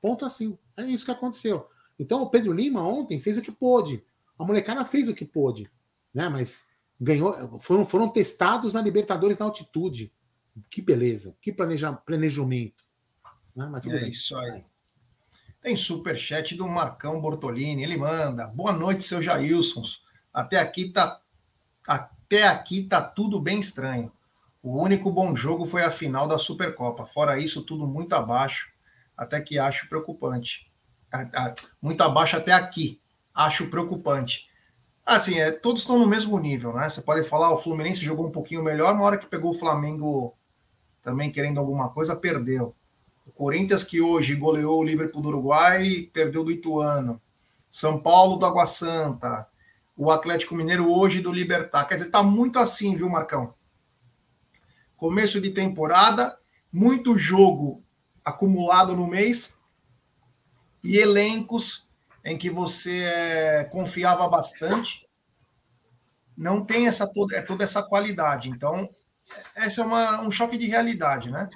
[0.00, 0.58] Ponto assim.
[0.76, 1.68] É isso que aconteceu.
[1.96, 4.04] Então o Pedro Lima ontem fez o que pôde.
[4.38, 5.68] A molecada fez o que pôde,
[6.14, 6.28] né?
[6.28, 6.64] Mas
[7.00, 10.12] ganhou, foram, foram testados na Libertadores na altitude.
[10.70, 12.84] Que beleza, que planeja, planejamento.
[13.54, 13.70] Né?
[13.86, 14.10] é bem.
[14.10, 14.64] isso aí.
[15.60, 18.46] Tem superchat do Marcão Bortolini, ele manda.
[18.46, 20.04] Boa noite, seu Jailsons.
[20.32, 21.20] Até aqui tá
[21.86, 24.12] até aqui tá tudo bem estranho.
[24.62, 27.06] O único bom jogo foi a final da Supercopa.
[27.06, 28.72] Fora isso, tudo muito abaixo,
[29.16, 30.70] até que acho preocupante.
[31.80, 33.00] Muito abaixo até aqui
[33.38, 34.50] acho preocupante.
[35.06, 36.88] Assim, é, todos estão no mesmo nível, né?
[36.88, 40.36] Você pode falar, o Fluminense jogou um pouquinho melhor, na hora que pegou o Flamengo
[41.04, 42.74] também querendo alguma coisa, perdeu.
[43.24, 47.22] O Corinthians, que hoje goleou o Liverpool do Uruguai, perdeu do Ituano.
[47.70, 49.46] São Paulo do Água Santa.
[49.96, 51.84] O Atlético Mineiro hoje do Libertar.
[51.86, 53.54] Quer dizer, tá muito assim, viu, Marcão?
[54.96, 56.36] Começo de temporada,
[56.72, 57.82] muito jogo
[58.24, 59.56] acumulado no mês
[60.82, 61.87] e elencos
[62.28, 65.08] em que você é, confiava bastante,
[66.36, 68.50] não tem essa toda, é, toda essa qualidade.
[68.50, 68.88] Então,
[69.56, 71.48] esse é uma, um choque de realidade, né?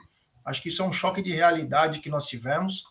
[0.44, 2.84] Acho que isso é um choque de realidade que nós tivemos.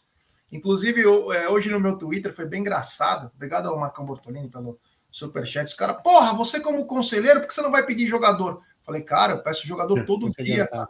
[0.51, 3.31] Inclusive, eu, é, hoje no meu Twitter foi bem engraçado.
[3.35, 5.65] Obrigado ao Marcão Bortolini pelo superchat.
[5.65, 8.61] Os caras, porra, você como conselheiro, por que você não vai pedir jogador?
[8.85, 10.89] Falei, cara, eu peço jogador todo dia, cara.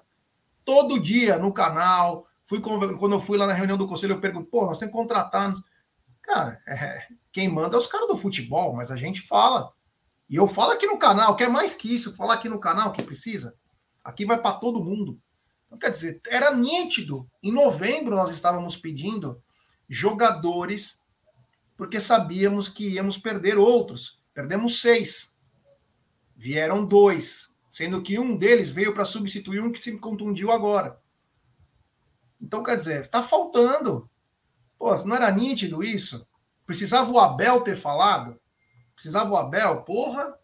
[0.66, 2.28] Todo dia no canal.
[2.44, 5.00] Fui quando eu fui lá na reunião do conselho, eu pergunto, pô, nós temos que
[5.00, 5.54] contratar.
[6.22, 9.74] Cara, é, quem manda é os caras do futebol, mas a gente fala.
[10.30, 13.04] E eu falo aqui no canal, quer mais que isso, falar aqui no canal que
[13.04, 13.56] precisa.
[14.04, 15.20] Aqui vai para todo mundo.
[15.66, 17.30] Então, quer dizer, era nítido.
[17.42, 19.42] Em novembro nós estávamos pedindo
[19.88, 21.02] jogadores,
[21.78, 24.22] porque sabíamos que íamos perder outros.
[24.34, 25.36] Perdemos seis.
[26.36, 31.00] Vieram dois, sendo que um deles veio para substituir um que se contundiu agora.
[32.42, 34.10] Então, quer dizer, está faltando.
[34.82, 36.28] Pô, não era nítido isso?
[36.66, 38.42] Precisava o Abel ter falado?
[38.96, 39.84] Precisava o Abel?
[39.84, 40.36] Porra,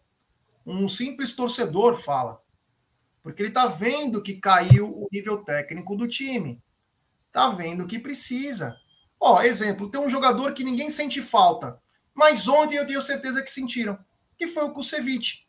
[0.64, 2.40] um simples torcedor fala.
[3.20, 6.62] Porque ele tá vendo que caiu o nível técnico do time.
[7.32, 8.78] Tá vendo que precisa.
[9.18, 11.82] Ó, exemplo, tem um jogador que ninguém sente falta,
[12.14, 13.98] mas ontem eu tenho certeza que sentiram,
[14.36, 15.48] que foi o Kusevich.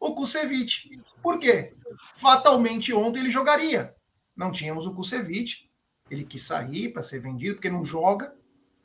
[0.00, 1.00] O Kusevich.
[1.22, 1.76] Por quê?
[2.16, 3.94] Fatalmente ontem ele jogaria.
[4.34, 5.67] Não tínhamos o Kusevich,
[6.10, 8.34] ele quis sair para ser vendido, porque não joga.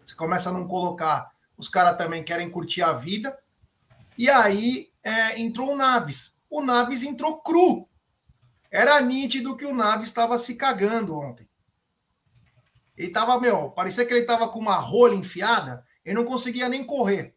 [0.06, 3.38] Você começa a não colocar, os caras também querem curtir a vida.
[4.18, 6.38] E aí é, entrou o Naves.
[6.50, 7.88] O Naves entrou cru.
[8.70, 11.48] Era nítido que o Naves estava se cagando ontem.
[12.98, 16.86] Ele estava, meu, parecia que ele estava com uma rolha enfiada, ele não conseguia nem
[16.86, 17.36] correr.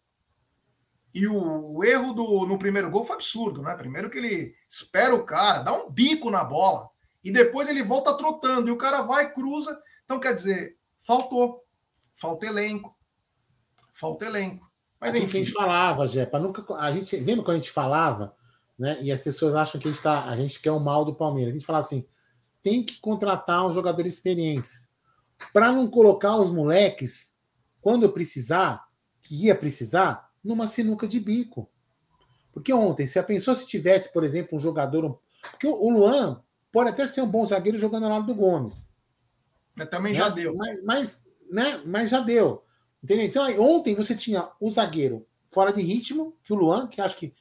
[1.15, 3.75] E o, o, erro do, no primeiro gol foi absurdo, né?
[3.75, 6.91] Primeiro que ele espera o cara, dá um bico na bola,
[7.27, 9.77] e depois ele volta trotando, e o cara vai, cruza.
[10.05, 11.61] Então, quer dizer, faltou.
[12.15, 12.97] Falta elenco.
[13.93, 14.71] Falta elenco.
[15.01, 15.27] Mas enfim.
[15.27, 16.65] que a gente falava, Jé, nunca.
[16.77, 18.33] A gente, lembra quando a gente falava,
[18.79, 18.99] né?
[19.03, 21.51] E as pessoas acham que a gente, tá, a gente quer o mal do Palmeiras.
[21.51, 22.07] A gente fala assim:
[22.63, 24.71] tem que contratar um jogador experiente.
[25.53, 27.33] Para não colocar os moleques,
[27.81, 28.87] quando precisar,
[29.21, 31.69] que ia precisar, numa sinuca de bico.
[32.53, 35.21] Porque ontem, se a pessoa se tivesse, por exemplo, um jogador.
[35.51, 36.41] Porque o Luan
[36.77, 38.87] pode até ser um bom zagueiro jogando ao lado do Gomes.
[39.75, 40.19] Mas também né?
[40.19, 40.55] já deu.
[40.55, 41.81] Mas, mas, né?
[41.87, 42.65] mas já deu.
[43.03, 43.25] Entendeu?
[43.25, 47.17] Então, aí, ontem você tinha o zagueiro fora de ritmo, que o Luan, que acho
[47.17, 47.33] que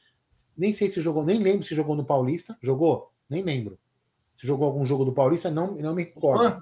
[0.56, 2.56] nem sei se jogou, nem lembro se jogou no Paulista.
[2.62, 3.12] Jogou?
[3.28, 3.78] Nem lembro.
[4.38, 6.40] Se jogou algum jogo do Paulista, não, não me recordo.
[6.40, 6.60] Luan.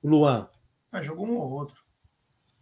[0.00, 0.48] O Luan.
[0.92, 1.82] Ah, jogou um ou outro.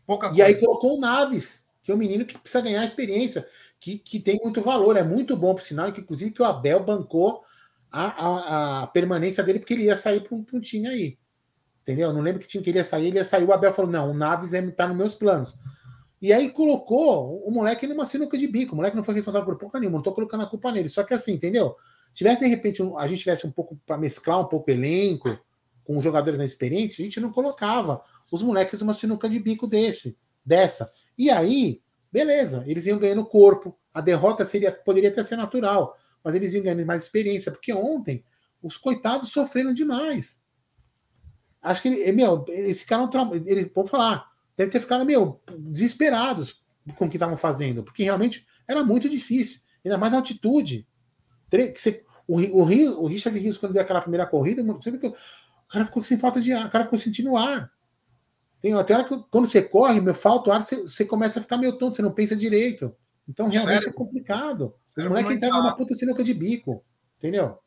[0.06, 0.46] Pouca e coisa.
[0.46, 3.46] aí colocou o Naves, que é um menino que precisa ganhar experiência,
[3.78, 6.82] que, que tem muito valor, é muito bom, por sinal, que inclusive que o Abel
[6.82, 7.44] bancou
[7.96, 11.18] a, a, a permanência dele, porque ele ia sair para um, um time aí.
[11.80, 12.12] Entendeu?
[12.12, 13.44] Não lembro que tinha que ele ia sair, ele ia sair.
[13.44, 15.56] O Abel falou: não, o Naves está é, nos meus planos.
[16.20, 18.72] E aí colocou o moleque numa sinuca de bico.
[18.72, 20.88] O moleque não foi responsável por porra nenhuma, não tô colocando a culpa nele.
[20.88, 21.76] Só que assim, entendeu?
[22.12, 25.38] Se tivesse, de repente, a gente tivesse um pouco para mesclar um pouco o elenco
[25.84, 30.16] com jogadores mais experientes, a gente não colocava os moleques numa sinuca de bico desse,
[30.44, 30.90] dessa.
[31.16, 31.80] E aí,
[32.10, 33.78] beleza, eles iam ganhando corpo.
[33.94, 38.24] A derrota seria, poderia até ser natural, mas eles iam ganhando mais experiência, porque ontem
[38.60, 40.44] os coitados sofreram demais.
[41.62, 43.08] Acho que ele, meu, eles ficaram,
[43.46, 46.64] eles vou falar, deve ter ficado meu desesperados
[46.96, 50.88] com o que estavam fazendo, porque realmente era muito difícil, ainda mais na altitude.
[52.26, 52.62] O, o,
[53.04, 55.14] o Richard Rios, quando deu aquela primeira corrida, sempre que o
[55.68, 57.70] cara ficou sem falta de ar, o cara ficou sentindo ar.
[58.60, 61.42] Tem até hora que quando você corre, meu, falta o ar, você, você começa a
[61.42, 62.92] ficar meio tonto, você não pensa direito.
[63.28, 63.88] Então realmente Sério?
[63.88, 64.74] é complicado.
[64.96, 66.84] Os moleques entraram numa puta sinuca de bico.
[67.18, 67.58] Entendeu?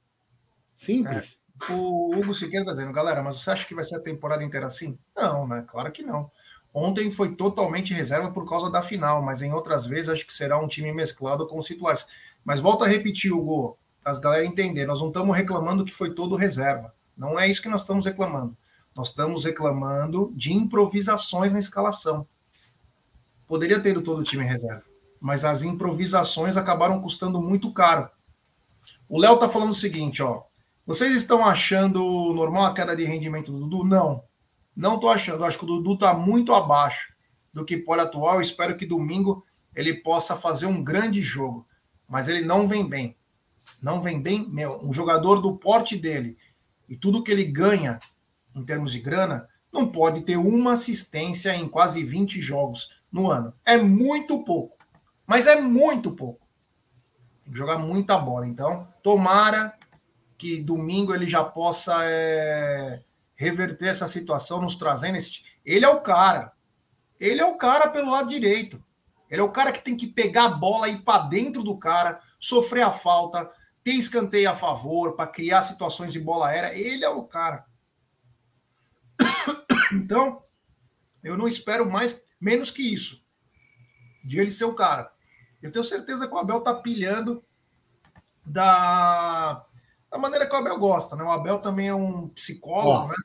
[0.73, 1.41] Simples.
[1.69, 1.73] É.
[1.73, 4.65] O Hugo Siqueira tá dizendo, galera, mas você acha que vai ser a temporada inteira
[4.65, 4.97] assim?
[5.15, 5.65] Não, né?
[5.67, 6.31] Claro que não.
[6.73, 10.57] Ontem foi totalmente reserva por causa da final, mas em outras vezes acho que será
[10.57, 12.07] um time mesclado com os titulares.
[12.45, 16.13] Mas volta a repetir, Hugo, para as galera entender, nós não estamos reclamando que foi
[16.13, 16.93] todo reserva.
[17.17, 18.55] Não é isso que nós estamos reclamando.
[18.95, 22.27] Nós estamos reclamando de improvisações na escalação.
[23.47, 24.83] Poderia ter todo o time reserva,
[25.19, 28.09] mas as improvisações acabaram custando muito caro.
[29.07, 30.43] O Léo está falando o seguinte, ó.
[30.85, 31.99] Vocês estão achando
[32.33, 33.83] normal a queda de rendimento do Dudu?
[33.83, 34.23] Não.
[34.75, 35.43] Não estou achando.
[35.43, 37.13] Acho que o Dudu está muito abaixo
[37.53, 38.35] do que pode atuar.
[38.35, 41.67] Eu espero que domingo ele possa fazer um grande jogo.
[42.07, 43.15] Mas ele não vem bem.
[43.81, 44.79] Não vem bem, meu.
[44.81, 46.37] Um jogador do porte dele
[46.87, 47.99] e tudo que ele ganha
[48.55, 53.53] em termos de grana, não pode ter uma assistência em quase 20 jogos no ano.
[53.63, 54.77] É muito pouco.
[55.29, 56.43] Mas é muito pouco.
[57.43, 58.47] Tem que jogar muita bola.
[58.47, 59.77] Então, tomara
[60.35, 63.03] que domingo ele já possa é,
[63.35, 65.43] reverter essa situação, nos trazendo esse.
[65.63, 66.51] Ele é o cara.
[67.19, 68.83] Ele é o cara pelo lado direito.
[69.29, 71.77] Ele é o cara que tem que pegar a bola e ir para dentro do
[71.77, 73.51] cara, sofrer a falta,
[73.83, 76.75] ter escanteio a favor, para criar situações de bola aérea.
[76.75, 77.65] Ele é o cara.
[79.93, 80.43] Então,
[81.23, 83.25] eu não espero mais, menos que isso,
[84.23, 85.11] de ele ser o cara.
[85.61, 87.43] Eu tenho certeza que o Abel tá pilhando
[88.45, 89.65] da,
[90.09, 91.23] da maneira que o Abel gosta, né?
[91.23, 93.15] O Abel também é um psicólogo, ó, né?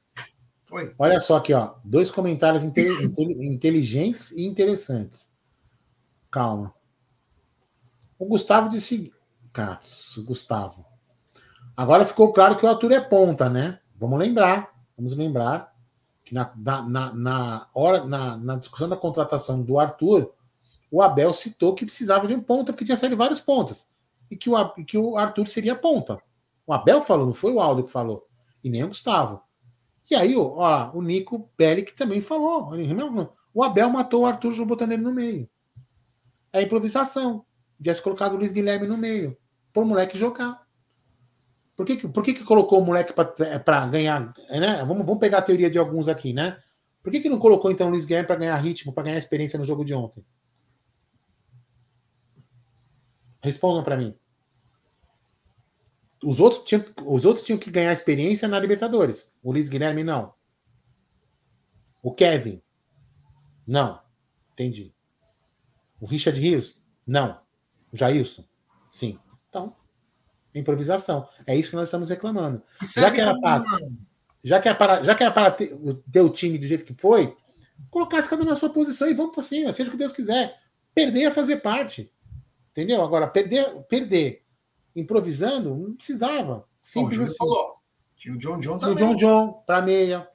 [0.70, 0.94] Oi.
[0.98, 5.30] Olha só aqui, ó, dois comentários inteligentes e interessantes.
[6.30, 6.74] Calma.
[8.18, 9.12] O Gustavo disse,
[9.52, 10.84] Cássio, Gustavo.
[11.76, 13.78] Agora ficou claro que o Arthur é ponta, né?
[13.96, 15.72] Vamos lembrar, vamos lembrar
[16.24, 20.32] que na, na, na, hora, na, na discussão da contratação do Arthur,
[20.94, 23.92] o Abel citou que precisava de um ponta, porque tinha saído vários pontas.
[24.30, 26.22] E que o, que o Arthur seria ponta.
[26.64, 28.28] O Abel falou, não foi o Aldo que falou.
[28.62, 29.42] E nem o Gustavo.
[30.08, 32.70] E aí, ó, o Nico Bellic também falou.
[33.52, 35.50] O Abel matou o Arthur botando ele no meio.
[36.52, 37.44] É improvisação.
[37.76, 39.36] Tivesse colocado o Luiz Guilherme no meio.
[39.72, 40.62] Por o moleque jogar.
[41.74, 44.32] Por que, por que, que colocou o moleque para ganhar?
[44.48, 44.76] Né?
[44.86, 46.56] Vamos, vamos pegar a teoria de alguns aqui, né?
[47.02, 49.58] Por que, que não colocou então o Luiz Guilherme para ganhar ritmo, para ganhar experiência
[49.58, 50.24] no jogo de ontem?
[53.44, 54.16] Respondam para mim.
[56.22, 59.30] Os outros, tinham, os outros tinham que ganhar experiência na Libertadores.
[59.42, 60.32] O Luiz Guilherme não.
[62.02, 62.62] O Kevin.
[63.66, 64.00] Não.
[64.54, 64.94] Entendi.
[66.00, 66.80] O Richard Rios?
[67.06, 67.38] Não.
[67.92, 68.46] O Jailson?
[68.90, 69.18] Sim.
[69.50, 69.76] Então,
[70.54, 71.28] improvisação.
[71.46, 72.62] É isso que nós estamos reclamando.
[72.96, 73.62] Já que, era para,
[74.42, 75.78] já que era para, já que era para ter,
[76.10, 77.36] ter, o time do jeito que foi,
[77.90, 80.58] colocar cada um na sua posição e vamos para cima, seja o que Deus quiser.
[80.94, 82.10] Perder é fazer parte.
[82.74, 83.04] Entendeu?
[83.04, 84.42] Agora, perder, perder
[84.96, 86.66] improvisando, não precisava.
[86.82, 87.36] Simples Bom, assim.
[87.36, 87.76] falou.
[88.16, 88.96] Tinha o John John também.
[88.96, 90.28] Tinha o John John para meia.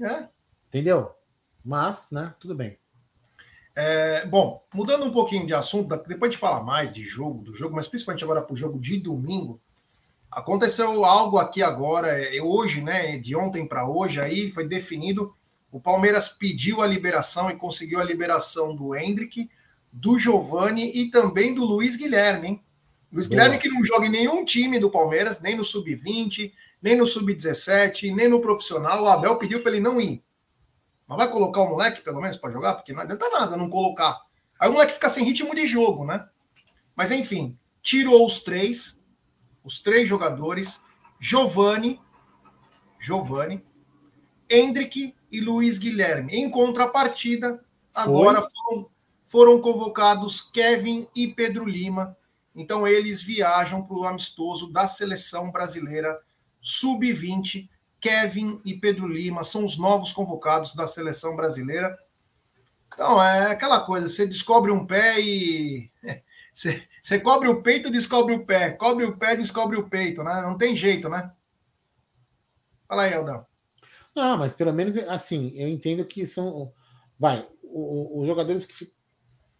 [0.00, 0.28] É.
[0.68, 1.10] Entendeu?
[1.64, 2.78] Mas, né, tudo bem.
[3.74, 7.74] É, bom, mudando um pouquinho de assunto, depois de falar mais de jogo, do jogo,
[7.74, 9.60] mas principalmente agora para o jogo de domingo,
[10.30, 15.34] aconteceu algo aqui agora, é, hoje, né, de ontem para hoje, aí foi definido,
[15.70, 19.48] o Palmeiras pediu a liberação e conseguiu a liberação do Hendrick,
[19.92, 22.64] do Giovani e também do Luiz Guilherme, hein?
[23.12, 23.36] Luiz Boa.
[23.36, 28.14] Guilherme que não joga em nenhum time do Palmeiras, nem no Sub-20, nem no Sub-17,
[28.14, 29.02] nem no profissional.
[29.02, 30.22] O Abel pediu para ele não ir.
[31.06, 32.74] Mas vai colocar o moleque, pelo menos, para jogar?
[32.74, 34.20] Porque não adianta nada não colocar.
[34.60, 36.28] Aí o moleque fica sem ritmo de jogo, né?
[36.94, 39.02] Mas enfim, tirou os três,
[39.64, 40.82] os três jogadores,
[41.18, 42.00] Giovani,
[42.98, 43.64] Giovani,
[44.50, 46.34] Hendrick e Luiz Guilherme.
[46.34, 47.64] Em contrapartida,
[47.94, 48.90] agora foram,
[49.28, 52.16] foram convocados Kevin e Pedro Lima.
[52.56, 56.18] Então eles viajam para o amistoso da seleção brasileira
[56.60, 57.68] sub-20
[58.00, 61.96] Kevin e Pedro Lima são os novos convocados da seleção brasileira.
[62.92, 65.90] Então, é aquela coisa: você descobre um pé e.
[66.58, 68.72] Você, você cobre o peito, descobre o pé.
[68.72, 70.42] Cobre o pé, descobre o peito, né?
[70.42, 71.30] Não tem jeito, né?
[72.88, 73.46] Fala aí, Aldão.
[74.12, 76.72] Não, mas pelo menos, assim, eu entendo que são.
[77.16, 78.92] Vai, os jogadores que.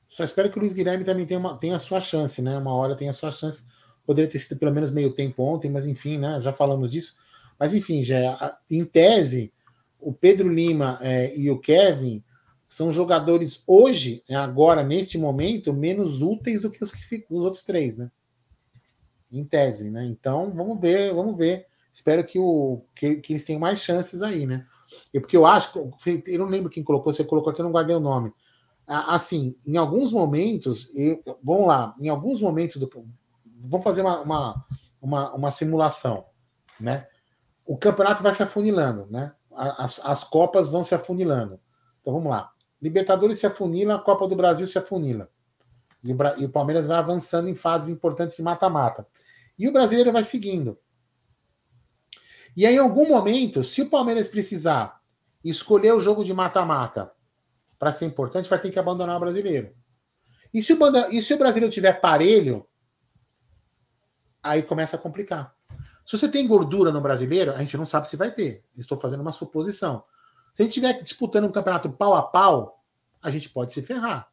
[0.08, 2.56] Só espero que o Luiz Guilherme também tenha, uma, tenha a sua chance, né?
[2.56, 3.64] Uma hora tem a sua chance.
[4.06, 6.40] Poderia ter sido pelo menos meio tempo ontem, mas enfim, né?
[6.40, 7.14] Já falamos disso.
[7.58, 9.52] Mas enfim, já em tese,
[10.00, 12.24] o Pedro Lima é, e o Kevin
[12.66, 17.64] são jogadores hoje, é, agora, neste momento, menos úteis do que os, que, os outros
[17.64, 18.10] três, né?
[19.30, 20.04] Em tese, né?
[20.06, 21.66] Então, vamos ver, vamos ver.
[21.92, 24.66] Espero que, o, que, que eles tenham mais chances aí, né?
[25.12, 25.90] E porque eu acho,
[26.26, 28.32] eu não lembro quem colocou, você colocou aqui, eu não guardei o nome.
[28.88, 32.90] Assim, em alguns momentos, eu, vamos lá, em alguns momentos do.
[33.60, 34.66] Vamos fazer uma, uma,
[35.00, 36.24] uma, uma simulação,
[36.80, 37.06] né?
[37.68, 39.30] o campeonato vai se afunilando, né?
[39.54, 41.60] As, as Copas vão se afunilando.
[42.00, 42.50] Então vamos lá.
[42.80, 45.30] Libertadores se afunila, a Copa do Brasil se afunila.
[46.02, 49.06] E o, e o Palmeiras vai avançando em fases importantes de mata-mata.
[49.58, 50.78] E o brasileiro vai seguindo.
[52.56, 55.02] E aí, em algum momento, se o Palmeiras precisar
[55.44, 57.12] escolher o jogo de mata-mata
[57.78, 59.74] para ser importante, vai ter que abandonar o brasileiro.
[60.52, 60.78] E se o,
[61.10, 62.66] e se o brasileiro tiver parelho,
[64.42, 65.54] aí começa a complicar.
[66.04, 68.64] Se você tem gordura no brasileiro, a gente não sabe se vai ter.
[68.76, 70.02] Estou fazendo uma suposição.
[70.54, 72.82] Se a gente estiver disputando um campeonato pau a pau,
[73.22, 74.28] a gente pode se ferrar.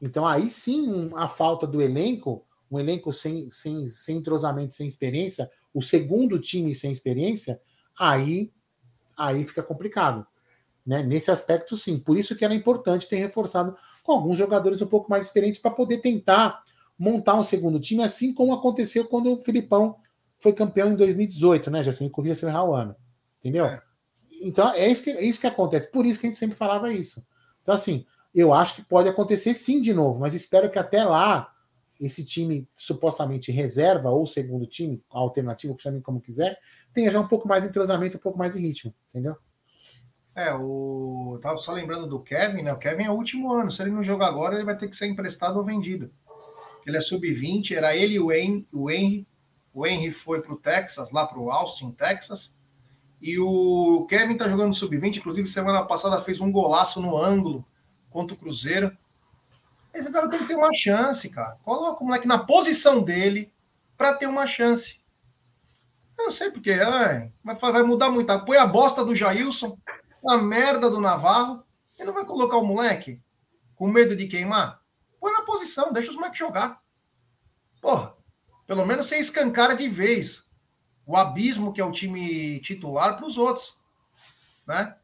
[0.00, 5.50] Então, aí sim, a falta do elenco, um elenco sem, sem, sem entrosamento, sem experiência,
[5.74, 7.60] o segundo time sem experiência,
[7.98, 8.52] aí,
[9.16, 10.26] aí fica complicado.
[10.84, 11.02] Né?
[11.02, 11.98] Nesse aspecto, sim.
[11.98, 15.70] Por isso que era importante ter reforçado com alguns jogadores um pouco mais experientes para
[15.70, 16.62] poder tentar
[16.98, 19.96] montar um segundo time, assim como aconteceu quando o Filipão
[20.38, 21.84] foi campeão em 2018, né?
[21.84, 22.96] Já sem corrida sem errar o ano.
[23.40, 23.64] Entendeu?
[23.64, 23.80] É.
[24.42, 25.90] Então é isso, que, é isso que acontece.
[25.90, 27.24] Por isso que a gente sempre falava isso.
[27.62, 28.04] Então, assim,
[28.34, 31.52] eu acho que pode acontecer sim de novo, mas espero que até lá
[32.00, 36.58] esse time supostamente reserva ou segundo time, alternativo, que chamem como quiser,
[36.92, 39.36] tenha já um pouco mais de entrosamento, um pouco mais de ritmo, entendeu?
[40.34, 41.38] É, o.
[41.42, 42.72] Tava só lembrando do Kevin, né?
[42.72, 43.70] O Kevin é o último ano.
[43.70, 46.10] Se ele não jogar agora, ele vai ter que ser emprestado ou vendido.
[46.86, 49.26] Ele é sub-20, era ele e o Henry,
[49.72, 52.56] o Henry foi para o Texas, lá para o Austin, Texas.
[53.20, 57.64] E o Kevin está jogando sub-20, inclusive semana passada fez um golaço no ângulo
[58.10, 58.96] contra o Cruzeiro.
[59.94, 61.56] Esse cara tem que ter uma chance, cara.
[61.62, 63.52] Coloca o moleque na posição dele
[63.96, 65.00] para ter uma chance.
[66.18, 68.44] Eu não sei porque, ai, vai mudar muito.
[68.44, 69.78] Põe a bosta do Jailson,
[70.28, 71.64] a merda do Navarro,
[71.98, 73.20] e não vai colocar o moleque
[73.74, 74.80] com medo de queimar?
[75.20, 76.80] Põe na posição, deixa os moleques jogar.
[77.80, 78.14] Porra,
[78.66, 80.50] pelo menos você escancara de vez
[81.06, 83.76] o abismo que é o time titular para os outros,
[84.66, 84.96] né?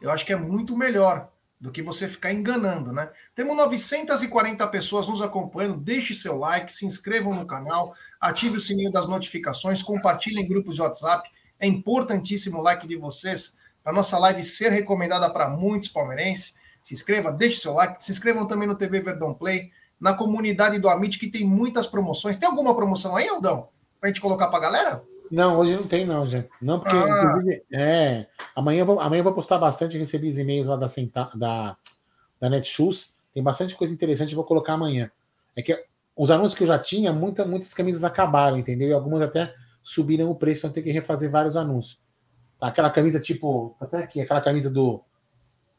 [0.00, 3.12] Eu acho que é muito melhor do que você ficar enganando, né?
[3.36, 5.76] Temos 940 pessoas nos acompanhando.
[5.76, 10.74] Deixe seu like, se inscrevam no canal, ative o sininho das notificações, compartilhem em grupos
[10.74, 11.30] de WhatsApp.
[11.60, 16.54] É importantíssimo o like de vocês para nossa live ser recomendada para muitos palmeirenses.
[16.82, 19.70] Se inscreva, deixe seu like, se inscrevam também no TV Verdão Play
[20.00, 22.36] na comunidade do Amit, que tem muitas promoções.
[22.36, 23.68] Tem alguma promoção aí, Aldão?
[24.00, 25.02] Pra gente colocar pra galera?
[25.30, 26.48] Não, hoje não tem, não, gente.
[26.60, 27.40] Não, porque, ah.
[27.72, 28.26] é.
[28.54, 30.88] Amanhã eu, vou, amanhã eu vou postar bastante, recebi os e-mails lá da,
[31.34, 31.76] da,
[32.40, 33.12] da Netshoes.
[33.32, 35.10] Tem bastante coisa interessante, vou colocar amanhã.
[35.54, 35.78] É que
[36.16, 38.88] os anúncios que eu já tinha, muita, muitas camisas acabaram, entendeu?
[38.88, 42.01] E algumas até subiram o preço, então tem que refazer vários anúncios.
[42.62, 45.02] Aquela camisa tipo, até aqui, aquela camisa do,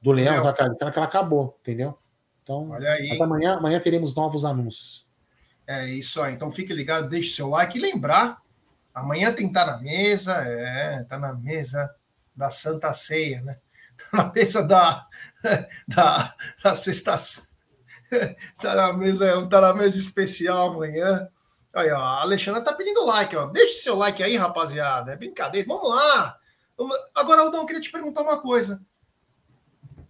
[0.01, 1.97] do Leão, aquela, aquela acabou, entendeu?
[2.43, 5.07] Então, até amanhã, amanhã teremos novos anúncios.
[5.65, 6.34] É isso aí.
[6.34, 8.41] Então fique ligado, deixe seu like e lembrar.
[8.93, 11.89] Amanhã tem Tá na Mesa, é, tá na mesa
[12.36, 13.57] da Santa Ceia, né?
[14.11, 15.07] Tá na mesa da,
[15.88, 17.15] da, da sexta.
[18.61, 21.27] Tá na mesa, tá na mesa especial amanhã.
[21.73, 23.47] Aí, ó, a Alexandra tá pedindo like, ó.
[23.47, 25.13] Deixe seu like aí, rapaziada.
[25.13, 25.67] É brincadeira.
[25.67, 26.38] Vamos lá.
[27.13, 28.86] Agora, Aldão, eu queria te perguntar uma coisa.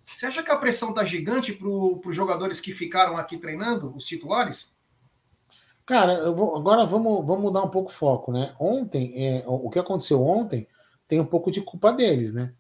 [0.06, 4.06] Você acha que a pressão tá gigante para os jogadores que ficaram aqui treinando, os
[4.06, 4.74] titulares?
[5.86, 8.56] Cara, vou, agora vamos, vamos mudar um pouco o foco, né?
[8.60, 10.68] Ontem, é, o que aconteceu ontem
[11.08, 12.54] tem um pouco de culpa deles, né?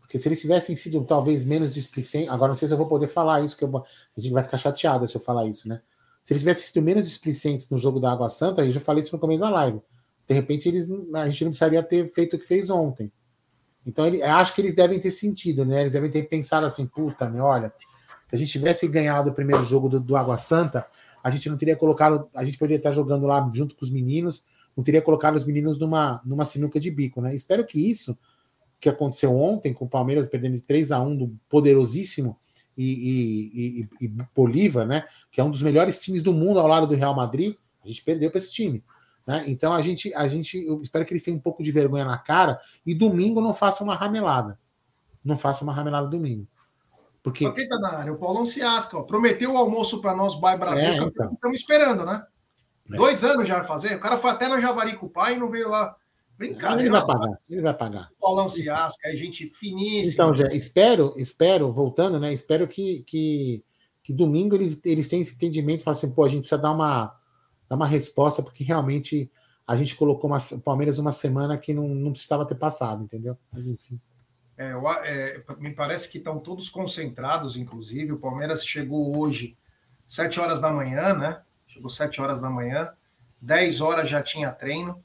[0.00, 3.08] Porque se eles tivessem sido talvez menos displicentes, agora não sei se eu vou poder
[3.08, 5.80] falar isso, que eu, a gente vai ficar chateado se eu falar isso, né?
[6.22, 9.14] Se eles tivessem sido menos displicentes no jogo da Água Santa, eu já falei isso
[9.14, 9.80] no começo da live.
[10.28, 13.12] De repente, eles, a gente não precisaria ter feito o que fez ontem.
[13.86, 15.82] Então, ele, acho que eles devem ter sentido, né?
[15.82, 17.72] Eles devem ter pensado assim: puta, meu, olha,
[18.28, 20.84] se a gente tivesse ganhado o primeiro jogo do, do Água Santa,
[21.22, 24.44] a gente não teria colocado, a gente poderia estar jogando lá junto com os meninos,
[24.76, 27.34] não teria colocado os meninos numa, numa sinuca de bico, né?
[27.34, 28.18] Espero que isso
[28.78, 32.36] que aconteceu ontem com o Palmeiras perdendo de 3 a 1 do poderosíssimo
[32.76, 35.04] e, e, e, e Bolívar, né?
[35.30, 37.54] Que é um dos melhores times do mundo ao lado do Real Madrid,
[37.84, 38.82] a gente perdeu para esse time.
[39.26, 39.44] Né?
[39.48, 42.16] Então a gente, a gente, eu espero que eles tenham um pouco de vergonha na
[42.16, 44.58] cara e domingo não façam uma ramelada.
[45.24, 46.46] Não façam uma ramelada domingo.
[47.22, 47.50] Porque...
[47.50, 48.12] Quem tá na área?
[48.12, 49.02] O Paulão Ciasca, ó.
[49.02, 51.04] Prometeu o almoço para nós, Bai Bradesco.
[51.04, 51.32] É, então.
[51.32, 52.24] Estamos esperando, né?
[52.92, 52.96] É.
[52.96, 53.96] Dois anos já vai fazer.
[53.96, 55.96] O cara foi até no Javari com o pai e não veio lá.
[56.38, 56.82] Brincadeira.
[56.82, 58.10] Ele vai pagar, ele vai pagar.
[58.20, 60.12] Paulão Ciasca, é gente finíssima.
[60.12, 62.32] Então, já, espero, espero, voltando, né?
[62.32, 63.64] Espero que, que,
[64.02, 66.72] que domingo eles, eles tenham esse entendimento e falem assim, pô, a gente precisa dar
[66.72, 67.12] uma,
[67.68, 69.30] dar uma resposta, porque realmente
[69.66, 73.36] a gente colocou uma, o Palmeiras uma semana que não, não precisava ter passado, entendeu?
[73.52, 74.00] Mas enfim.
[74.56, 74.72] É,
[75.04, 78.12] é, me parece que estão todos concentrados, inclusive.
[78.12, 79.56] O Palmeiras chegou hoje,
[80.08, 81.42] 7 horas da manhã, né?
[81.66, 82.90] Chegou 7 horas da manhã,
[83.40, 85.02] 10 horas já tinha treino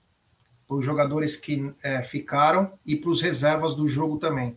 [0.67, 4.55] para os jogadores que é, ficaram e para os reservas do jogo também.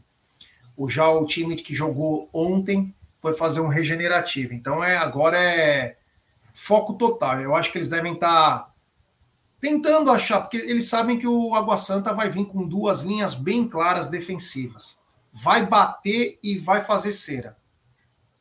[0.76, 4.52] O, já o time que jogou ontem foi fazer um regenerativo.
[4.54, 5.96] Então é agora é
[6.54, 7.40] foco total.
[7.40, 8.74] Eu acho que eles devem estar tá
[9.60, 13.68] tentando achar, porque eles sabem que o Água Santa vai vir com duas linhas bem
[13.68, 14.98] claras defensivas.
[15.32, 17.56] Vai bater e vai fazer cera.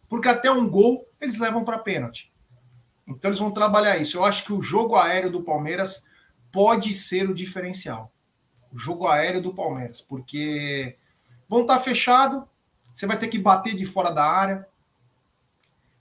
[0.08, 2.32] Porque até um gol eles levam para pênalti.
[3.08, 4.18] Então eles vão trabalhar isso.
[4.18, 6.06] Eu acho que o jogo aéreo do Palmeiras
[6.52, 8.12] pode ser o diferencial.
[8.72, 10.98] O jogo aéreo do Palmeiras, porque
[11.50, 12.48] vão estar tá fechado,
[12.94, 14.68] você vai ter que bater de fora da área.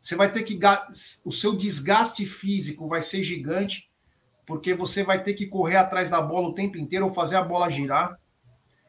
[0.02, 0.58] Você vai ter que
[1.24, 3.88] o seu desgaste físico vai ser gigante
[4.44, 7.44] porque você vai ter que correr atrás da bola o tempo inteiro ou fazer a
[7.44, 8.18] bola girar.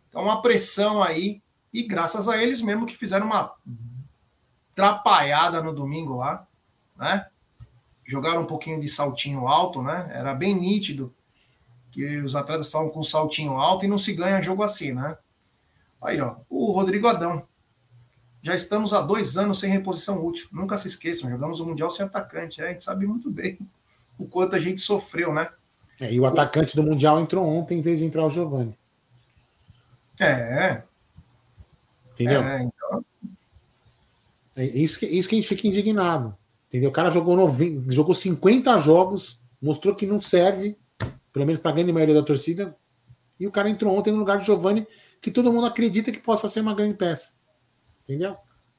[0.10, 1.42] Então, uma pressão aí,
[1.72, 3.54] e graças a eles mesmo que fizeram uma
[4.74, 6.48] trapalhada no domingo lá,
[6.98, 7.28] né?
[8.04, 10.12] Jogaram um pouquinho de saltinho alto, né?
[10.14, 11.14] Era bem nítido
[11.92, 15.16] que os atletas estavam com saltinho alto e não se ganha jogo assim, né?
[16.02, 17.48] Aí, ó, o Rodrigo Adão.
[18.44, 20.50] Já estamos há dois anos sem reposição útil.
[20.52, 22.62] Nunca se esqueçam, jogamos o Mundial sem atacante.
[22.62, 23.58] É, a gente sabe muito bem
[24.20, 25.50] o quanto a gente sofreu, né?
[26.00, 28.78] É, e o atacante do Mundial entrou ontem em vez de entrar o Giovanni.
[30.20, 30.84] É.
[32.12, 32.44] Entendeu?
[32.44, 33.06] É, então...
[34.58, 36.38] é isso, que, isso que a gente fica indignado.
[36.68, 36.90] Entendeu?
[36.90, 40.78] O cara jogou, 90, jogou 50 jogos, mostrou que não serve,
[41.32, 42.76] pelo menos para a grande maioria da torcida,
[43.40, 44.86] e o cara entrou ontem no lugar do Giovanni,
[45.22, 47.34] que todo mundo acredita que possa ser uma grande peça.
[48.04, 48.36] Entendeu?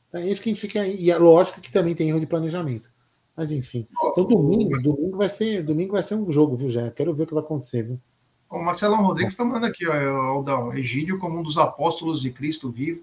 [0.08, 0.86] Então é isso que a gente fica.
[0.86, 2.90] E é lógico que também tem erro de planejamento.
[3.36, 3.88] Mas enfim.
[4.12, 6.90] Então domingo, domingo vai ser, domingo vai ser um jogo, viu, já?
[6.90, 8.00] Quero ver o que vai acontecer, viu?
[8.48, 10.72] O Marcelão Rodrigues está mandando aqui, ó, Aldão.
[10.72, 13.02] Egídio, como um dos apóstolos de Cristo vivo,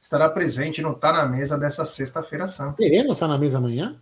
[0.00, 2.76] estará presente no Tá na Mesa dessa sexta-feira santa.
[2.76, 4.00] Teremos estar na mesa amanhã?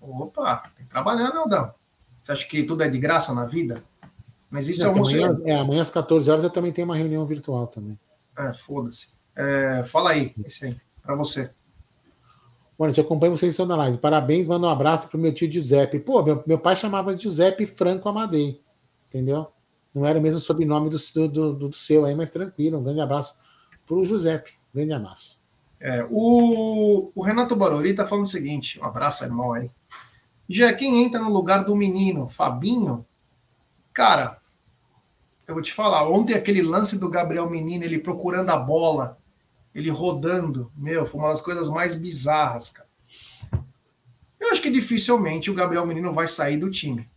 [0.00, 1.72] Opa, tem que trabalhar, né, Aldão?
[2.20, 3.84] Você acha que tudo é de graça na vida?
[4.50, 6.96] Mas isso Não, é um amanhã, é, amanhã às 14 horas eu também tenho uma
[6.96, 7.98] reunião virtual também.
[8.36, 9.17] É, foda-se.
[9.38, 11.48] É, fala aí, esse aí, para você.
[12.76, 13.98] Mano, te acompanho vocês na live.
[13.98, 16.00] Parabéns, manda um abraço pro meu tio Giuseppe.
[16.00, 18.60] Pô, meu, meu pai chamava Giuseppe Franco Amadei.
[19.06, 19.46] Entendeu?
[19.94, 22.78] Não era o mesmo sobrenome do, do, do, seu aí, mas tranquilo.
[22.78, 23.36] Um grande abraço
[23.86, 24.52] pro Giuseppe.
[24.74, 25.38] Um grande abraço.
[25.80, 29.70] É, o, o Renato Barori tá falando o seguinte: um abraço, irmão aí.
[30.48, 33.06] Já quem entra no lugar do menino, Fabinho,
[33.92, 34.40] cara,
[35.46, 39.17] eu vou te falar, ontem aquele lance do Gabriel Menino, ele procurando a bola,
[39.78, 42.88] ele rodando, meu, foi uma das coisas mais bizarras, cara.
[44.40, 47.08] Eu acho que dificilmente o Gabriel Menino vai sair do time.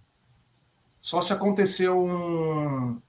[1.00, 3.02] Só se acontecer um.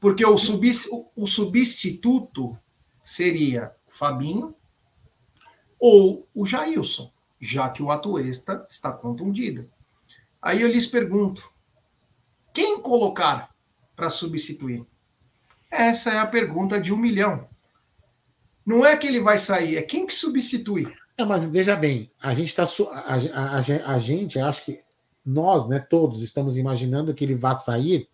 [0.00, 0.88] Porque o, subs...
[1.14, 2.56] o substituto
[3.02, 4.54] seria o Fabinho
[5.78, 9.70] ou o Jailson, já que o Atuesta está contundido.
[10.40, 11.52] Aí eu lhes pergunto:
[12.54, 13.54] quem colocar
[13.94, 14.86] para substituir?
[15.70, 17.52] Essa é a pergunta de um milhão.
[18.64, 20.88] Não é que ele vai sair, é quem que substitui.
[21.16, 22.64] É, mas veja bem, a gente está.
[22.64, 24.78] A, a, a, a, gente, acho que
[25.24, 28.08] nós, né, todos, estamos imaginando que ele vai sair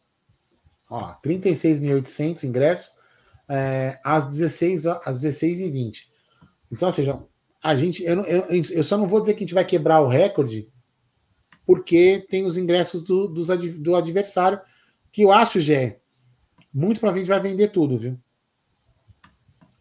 [0.89, 2.96] Ó, 36.800 ingressos
[3.49, 6.11] é, às 16 às 16 e 20
[6.71, 7.19] Então, ou seja,
[7.63, 10.07] a gente, eu, eu, eu só não vou dizer que a gente vai quebrar o
[10.07, 10.69] recorde,
[11.65, 13.47] porque tem os ingressos do, dos,
[13.79, 14.59] do adversário,
[15.11, 15.99] que eu acho, Gé,
[16.73, 18.19] muito provavelmente vai vender tudo, viu?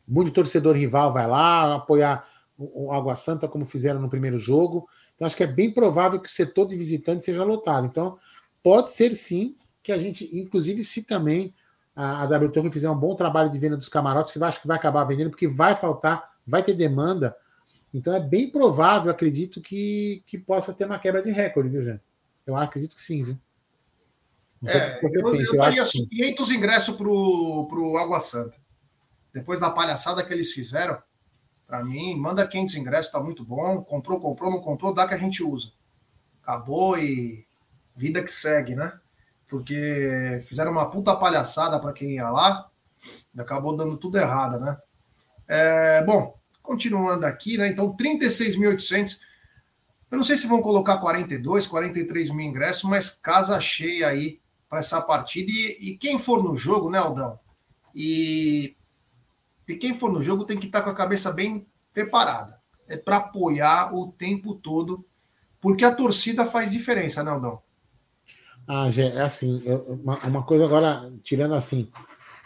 [0.07, 4.89] Muito torcedor rival vai lá apoiar o, o Água Santa, como fizeram no primeiro jogo.
[5.15, 7.87] Então, acho que é bem provável que o setor de visitantes seja lotado.
[7.87, 8.17] Então,
[8.63, 11.55] pode ser sim que a gente, inclusive, se também
[11.97, 14.61] a, a W Torre fizer um bom trabalho de venda dos camarotes, que eu acho
[14.61, 17.35] que vai acabar vendendo, porque vai faltar, vai ter demanda.
[17.93, 21.99] Então é bem provável, acredito, que, que possa ter uma quebra de recorde, viu, Jean?
[22.47, 23.39] Eu acredito que sim, viu?
[24.67, 28.57] É, eu, eu, eu daria 500 ingressos para o Água Santa.
[29.33, 30.99] Depois da palhaçada que eles fizeram,
[31.67, 33.83] para mim, manda 500 ingressos, tá muito bom.
[33.83, 35.73] Comprou, comprou, não comprou, dá que a gente usa.
[36.43, 37.47] Acabou e
[37.97, 38.99] vida que segue, né?
[39.49, 42.71] Porque fizeram uma puta palhaçada para quem ia lá
[43.39, 44.77] acabou dando tudo errado, né?
[45.49, 47.69] É, bom, continuando aqui, né?
[47.69, 49.21] Então, 36.800.
[50.11, 54.79] Eu não sei se vão colocar 42, 43 mil ingressos, mas casa cheia aí para
[54.79, 55.51] essa partida.
[55.51, 57.39] E, e, quem for no jogo, né, Aldão?
[57.95, 58.77] E,
[59.69, 62.61] e quem for no jogo tem que estar tá com a cabeça bem preparada.
[62.89, 65.05] É para apoiar o tempo todo,
[65.61, 67.61] porque a torcida faz diferença, né, Aldão?
[68.69, 69.63] Ah, é assim,
[70.03, 71.89] uma, uma, coisa agora, tirando assim,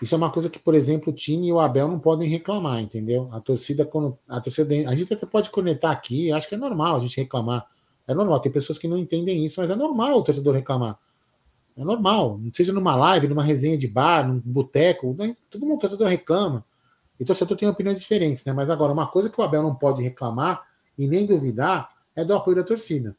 [0.03, 2.81] isso é uma coisa que, por exemplo, o time e o Abel não podem reclamar,
[2.81, 3.29] entendeu?
[3.33, 6.97] A torcida, quando a torcida, a gente até pode conectar aqui, acho que é normal
[6.97, 7.66] a gente reclamar.
[8.07, 10.99] É normal, tem pessoas que não entendem isso, mas é normal o torcedor reclamar.
[11.77, 15.37] É normal, seja numa live, numa resenha de bar, num boteco, né?
[15.49, 16.64] todo mundo, torcedor reclama.
[17.18, 18.53] E torcedor tem opiniões diferentes, né?
[18.53, 20.62] Mas agora, uma coisa que o Abel não pode reclamar
[20.99, 23.16] e nem duvidar é do apoio da torcida.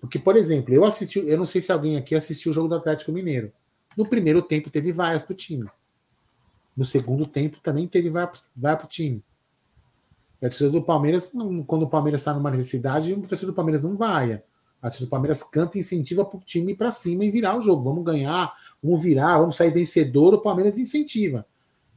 [0.00, 2.74] Porque, por exemplo, eu assisti, eu não sei se alguém aqui assistiu o jogo do
[2.74, 3.52] Atlético Mineiro.
[3.96, 5.68] No primeiro tempo teve vaias para o time.
[6.76, 9.22] No segundo tempo também teve vaia para o time.
[10.40, 11.30] E a torcida do Palmeiras,
[11.66, 14.42] quando o Palmeiras está numa necessidade, a torcida do Palmeiras não vai.
[14.80, 17.58] A torcida do Palmeiras canta e incentiva para o time ir para cima e virar
[17.58, 17.82] o jogo.
[17.82, 18.50] Vamos ganhar,
[18.82, 20.32] vamos virar, vamos sair vencedor.
[20.32, 21.44] O Palmeiras incentiva.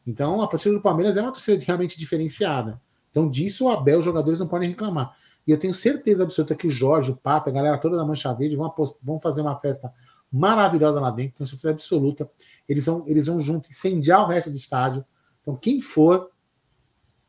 [0.06, 2.82] Então, a torcida do Palmeiras é uma torcida realmente diferenciada.
[3.10, 5.16] Então, disso o Abel, os jogadores não podem reclamar.
[5.46, 8.34] E eu tenho certeza absoluta que o Jorge, o Pata, a galera toda da Mancha
[8.34, 9.94] Verde vão, vão fazer uma festa
[10.32, 12.30] maravilhosa lá dentro, tenho certeza absoluta.
[12.68, 15.06] Eles vão, eles vão junto incendiar o resto do estádio.
[15.42, 16.32] Então, quem for,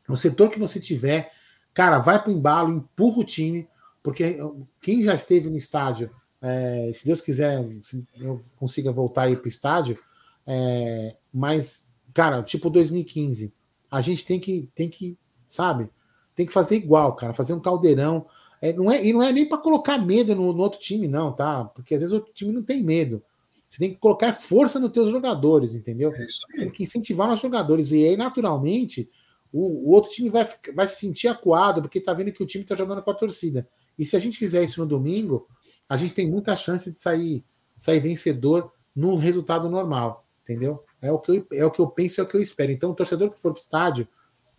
[0.07, 1.31] no setor que você tiver,
[1.73, 3.67] cara, vai para o embalo, empurra o time,
[4.01, 4.39] porque
[4.81, 6.09] quem já esteve no estádio,
[6.41, 9.99] é, se Deus quiser, se eu consiga voltar aí para o estádio,
[10.47, 13.53] é, mas, cara, tipo 2015,
[13.91, 15.89] a gente tem que, tem que, sabe,
[16.35, 18.27] tem que fazer igual, cara, fazer um caldeirão.
[18.61, 21.31] É, não é, e não é nem para colocar medo no, no, outro time, não,
[21.31, 21.65] tá?
[21.65, 23.23] Porque às vezes o time não tem medo.
[23.69, 26.13] Você tem que colocar força nos teus jogadores, entendeu?
[26.13, 26.27] É
[26.57, 27.91] tem que incentivar os jogadores.
[27.91, 29.09] E aí, naturalmente,
[29.51, 32.63] o, o, outro time vai, vai se sentir acuado, porque tá vendo que o time
[32.63, 33.67] tá jogando com a torcida.
[33.97, 35.47] E se a gente fizer isso no domingo,
[35.87, 37.43] a gente tem muita chance de sair,
[37.77, 40.83] sair vencedor no resultado normal, entendeu?
[41.01, 42.71] É o, que eu, é o que eu penso, é o que eu espero.
[42.71, 44.07] Então, o torcedor que for pro estádio,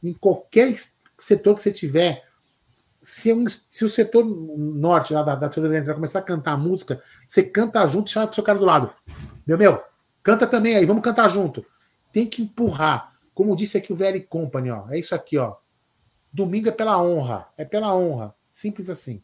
[0.02, 0.70] em qualquer
[1.16, 2.24] setor que você tiver,
[3.02, 7.42] se, um, se o setor norte da, da, da vai começar a cantar música, você
[7.42, 8.92] canta junto e chama o seu cara do lado.
[9.46, 9.80] Meu, meu,
[10.22, 11.64] canta também aí, vamos cantar junto.
[12.12, 13.14] Tem que empurrar.
[13.32, 14.88] Como disse aqui o Very Company, ó.
[14.90, 15.56] É isso aqui, ó.
[16.32, 17.46] Domingo é pela honra.
[17.56, 18.34] É pela honra.
[18.50, 19.22] Simples assim.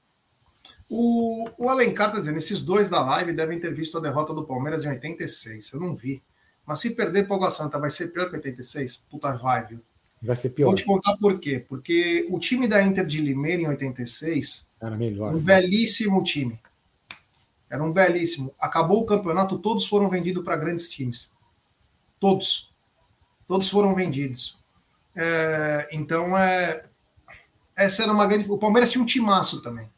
[0.88, 4.44] O, o Alencar está dizendo: esses dois da live devem ter visto a derrota do
[4.44, 5.72] Palmeiras em 86.
[5.72, 6.22] Eu não vi.
[6.66, 8.98] Mas se perder para o Santa, vai ser pior que 86?
[9.10, 9.80] Puta, vai, viu?
[10.22, 10.68] Vai ser pior.
[10.68, 11.64] Vou te contar por quê.
[11.68, 15.32] Porque o time da Inter de Limeira em 86 era melhor.
[15.34, 15.42] Um né?
[15.42, 16.58] belíssimo time.
[17.68, 18.54] Era um belíssimo.
[18.60, 21.30] Acabou o campeonato, todos foram vendidos para grandes times.
[22.20, 22.72] Todos.
[23.46, 24.58] Todos foram vendidos.
[25.16, 26.84] É, então, é,
[27.74, 28.50] essa era uma grande.
[28.50, 29.90] O Palmeiras tinha um timaço também.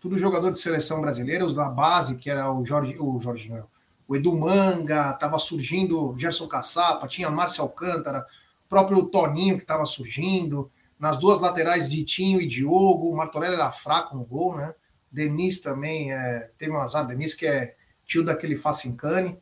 [0.00, 3.64] Tudo jogador de seleção brasileira, os da base, que era o Jorge, o Jorginho,
[4.06, 8.26] o Edu Manga, estava surgindo Gerson Caçapa, tinha Márcio Alcântara,
[8.74, 10.68] próprio Toninho que estava surgindo,
[10.98, 14.74] nas duas laterais de Tinho e Diogo, o Martorelli era fraco no gol, né?
[15.12, 19.38] Denis também é, teve um azar, Denis que é tio daquele Facincani.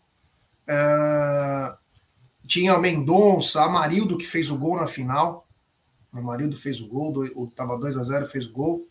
[0.67, 1.75] É,
[2.47, 5.47] tinha o Mendonça, Amarildo que fez o gol na final.
[6.13, 8.87] O Amarildo fez o gol, estava 2 a 0 fez o gol.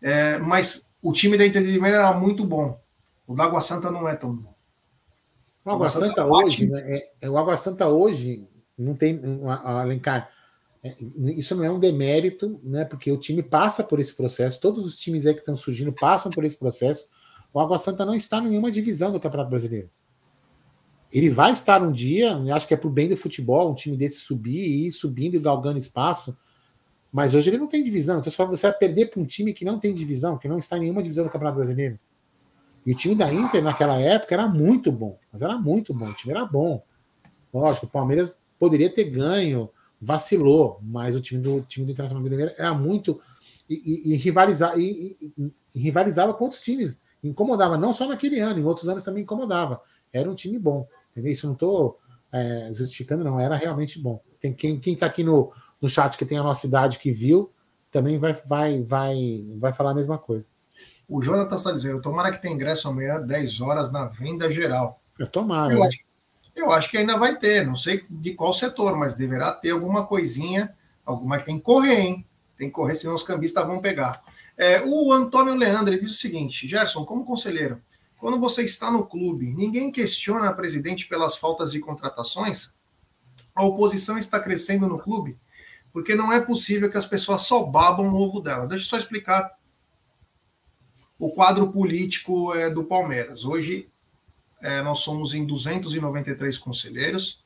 [0.00, 2.78] É, mas o time da Inter de Limeira era muito bom.
[3.26, 4.54] O da Água Santa não é tão bom.
[5.64, 8.46] O Água Santa, Santa hoje, né, é, é, o Água Santa hoje
[8.78, 9.20] não tem
[9.64, 10.30] Alencar.
[10.82, 10.94] É,
[11.36, 12.84] isso não é um demérito, né?
[12.84, 14.60] Porque o time passa por esse processo.
[14.60, 17.08] Todos os times aí que estão surgindo passam por esse processo.
[17.52, 19.90] O Água Santa não está em nenhuma divisão do Campeonato Brasileiro.
[21.10, 23.96] Ele vai estar um dia, acho que é para o bem do futebol, um time
[23.96, 26.36] desse subir e ir subindo e galgando espaço.
[27.12, 28.18] Mas hoje ele não tem divisão.
[28.18, 30.80] Então você vai perder para um time que não tem divisão, que não está em
[30.80, 31.98] nenhuma divisão do Campeonato Brasileiro.
[32.84, 36.14] E o time da Inter naquela época era muito bom, mas era muito bom, o
[36.14, 36.84] time era bom.
[37.52, 42.28] Lógico, o Palmeiras poderia ter ganho, vacilou, mas o time do time do Internacional de
[42.28, 43.20] Limeira era muito
[43.68, 45.16] e, e, e, rivalizava, e,
[45.74, 49.80] e, rivalizava com outros times, incomodava não só naquele ano, em outros anos também incomodava.
[50.12, 51.32] Era um time bom, entendeu?
[51.32, 51.98] Isso não estou
[52.32, 54.20] é, justificando, não, era realmente bom.
[54.40, 57.50] Tem quem quem está aqui no, no chat que tem a nossa idade que viu
[57.90, 60.48] também vai vai vai vai falar a mesma coisa.
[61.08, 65.00] O Jonathan está dizendo, tomara que tenha ingresso amanhã 10 horas na venda geral.
[65.18, 65.72] Eu tomara.
[65.72, 65.86] Eu, né?
[65.86, 65.98] acho,
[66.56, 70.06] eu acho que ainda vai ter, não sei de qual setor, mas deverá ter alguma
[70.06, 72.26] coisinha, alguma que tem que correr, hein?
[72.56, 74.24] Tem que correr, senão os cambistas vão pegar.
[74.56, 77.82] É, o Antônio Leandro diz o seguinte: Gerson, como conselheiro,
[78.18, 82.74] quando você está no clube, ninguém questiona a presidente pelas faltas de contratações?
[83.54, 85.38] A oposição está crescendo no clube?
[85.92, 88.66] Porque não é possível que as pessoas só babam o ovo dela.
[88.66, 89.54] Deixa eu só explicar
[91.18, 93.44] o quadro político é, do Palmeiras.
[93.44, 93.90] Hoje
[94.62, 97.44] é, nós somos em 293 conselheiros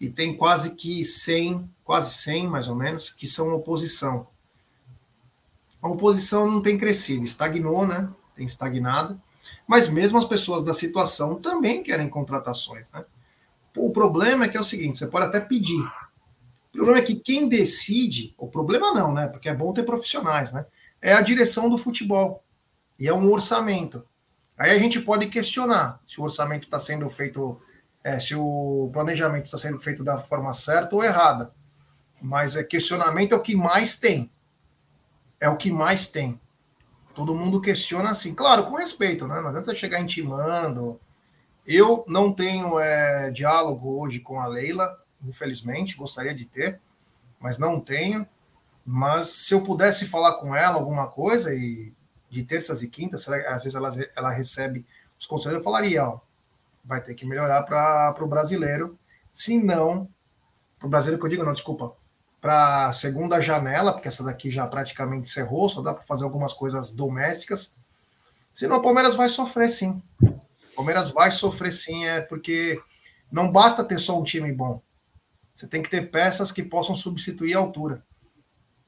[0.00, 4.26] e tem quase que 100, quase 100 mais ou menos, que são oposição.
[5.82, 8.08] A oposição não tem crescido, estagnou, né?
[8.34, 9.20] Tem estagnado.
[9.66, 13.04] Mas mesmo as pessoas da situação também querem contratações, né?
[13.76, 15.82] O problema é que é o seguinte, você pode até pedir.
[16.70, 19.26] O problema é que quem decide, o problema não, né?
[19.26, 20.66] Porque é bom ter profissionais, né?
[21.00, 22.42] É a direção do futebol.
[22.98, 24.04] E é um orçamento.
[24.60, 27.58] Aí a gente pode questionar se o orçamento está sendo feito,
[28.04, 31.50] é, se o planejamento está sendo feito da forma certa ou errada.
[32.20, 34.30] Mas é questionamento é o que mais tem.
[35.40, 36.38] É o que mais tem.
[37.14, 39.40] Todo mundo questiona assim, claro, com respeito, né?
[39.40, 41.00] Não adianta chegar intimando.
[41.66, 44.94] Eu não tenho é, diálogo hoje com a Leila,
[45.24, 46.78] infelizmente, gostaria de ter,
[47.40, 48.26] mas não tenho.
[48.84, 51.94] Mas se eu pudesse falar com ela alguma coisa e
[52.30, 54.86] de terças e quintas, às vezes ela, ela recebe
[55.18, 56.20] os conselhos, eu falaria, ó,
[56.84, 58.96] vai ter que melhorar para o brasileiro,
[59.32, 60.08] se não,
[60.78, 61.92] para o brasileiro que eu digo, não, desculpa,
[62.40, 66.54] para a segunda janela, porque essa daqui já praticamente cerrou, só dá para fazer algumas
[66.54, 67.74] coisas domésticas,
[68.52, 70.02] senão o Palmeiras vai sofrer sim.
[70.22, 72.80] O Palmeiras vai sofrer sim, é porque
[73.30, 74.80] não basta ter só um time bom.
[75.54, 78.02] Você tem que ter peças que possam substituir a altura.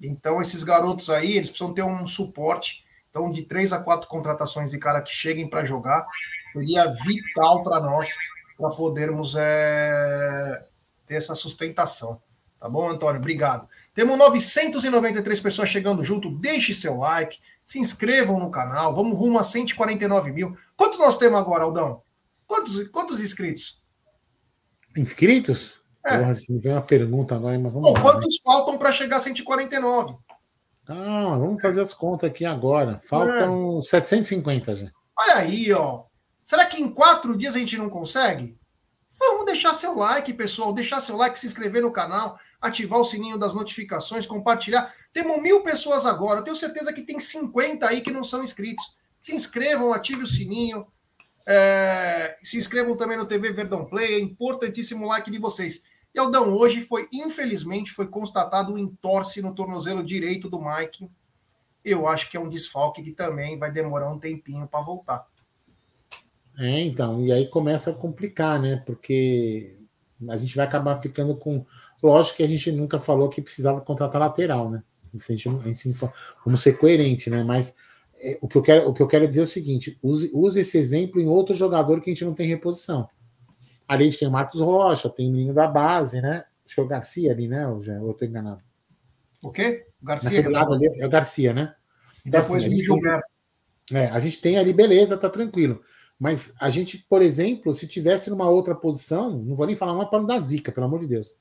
[0.01, 2.82] Então, esses garotos aí, eles precisam ter um suporte
[3.13, 6.09] então, de três a quatro contratações de cara que cheguem para jogar
[6.51, 8.17] seria vital para nós,
[8.57, 10.65] para podermos é,
[11.07, 12.23] ter essa sustentação.
[12.59, 13.21] Tá bom, Antônio?
[13.21, 13.69] Obrigado.
[13.95, 16.31] Temos 993 pessoas chegando junto.
[16.39, 18.95] Deixe seu like, se inscrevam no canal.
[18.95, 20.57] Vamos rumo a 149 mil.
[20.75, 22.03] Quantos nós temos agora, Aldão?
[22.47, 23.83] Quantos, quantos inscritos?
[24.97, 25.83] Inscritos?
[26.07, 26.17] É.
[26.17, 28.41] Porra, se me vem uma pergunta agora, mas vamos Bom, lá, Quantos né?
[28.43, 30.17] faltam para chegar a 149?
[30.85, 33.01] Calma, vamos fazer as contas aqui agora.
[33.09, 33.83] Faltam é.
[33.83, 34.91] 750 já.
[35.17, 36.05] Olha aí, ó.
[36.45, 38.59] Será que em quatro dias a gente não consegue?
[39.19, 40.73] Vamos deixar seu like, pessoal.
[40.73, 44.93] Deixar seu like, se inscrever no canal, ativar o sininho das notificações, compartilhar.
[45.13, 46.41] Temos mil pessoas agora.
[46.41, 48.97] Eu tenho certeza que tem 50 aí que não são inscritos.
[49.21, 50.87] Se inscrevam, ative o sininho.
[51.47, 54.15] É, se inscrevam também no TV Verdão Play.
[54.15, 55.83] É importantíssimo o like de vocês.
[56.15, 61.11] E Aldão, hoje foi, infelizmente, foi constatado um entorse no tornozelo direito do Mike.
[61.85, 65.27] Eu acho que é um desfalque que também vai demorar um tempinho para voltar.
[66.59, 68.77] É, então, e aí começa a complicar, né?
[68.85, 69.79] Porque
[70.29, 71.65] a gente vai acabar ficando com.
[72.03, 74.83] Lógico que a gente nunca falou que precisava contratar lateral, né?
[75.15, 75.95] A gente, a gente,
[76.45, 77.43] vamos ser coerente, né?
[77.43, 77.75] Mas
[78.17, 80.61] é, o, que eu quero, o que eu quero dizer é o seguinte: use, use
[80.61, 83.09] esse exemplo em outro jogador que a gente não tem reposição.
[83.93, 86.47] Ali a gente tem o Marcos Rocha, tem o menino da base, né?
[86.65, 87.69] Acho que é o Garcia ali, né?
[87.69, 88.63] Ou, já, eu tô enganado.
[89.43, 89.87] O quê?
[90.01, 90.49] O Garcia.
[90.49, 91.75] lado ali é o Garcia, né?
[92.25, 93.27] E depois então, assim, o Gilberto.
[93.93, 95.83] É, a gente tem ali, beleza, tá tranquilo.
[96.19, 100.09] Mas a gente, por exemplo, se tivesse numa outra posição, não vou nem falar uma
[100.09, 101.37] para não dar zica, pelo amor de Deus.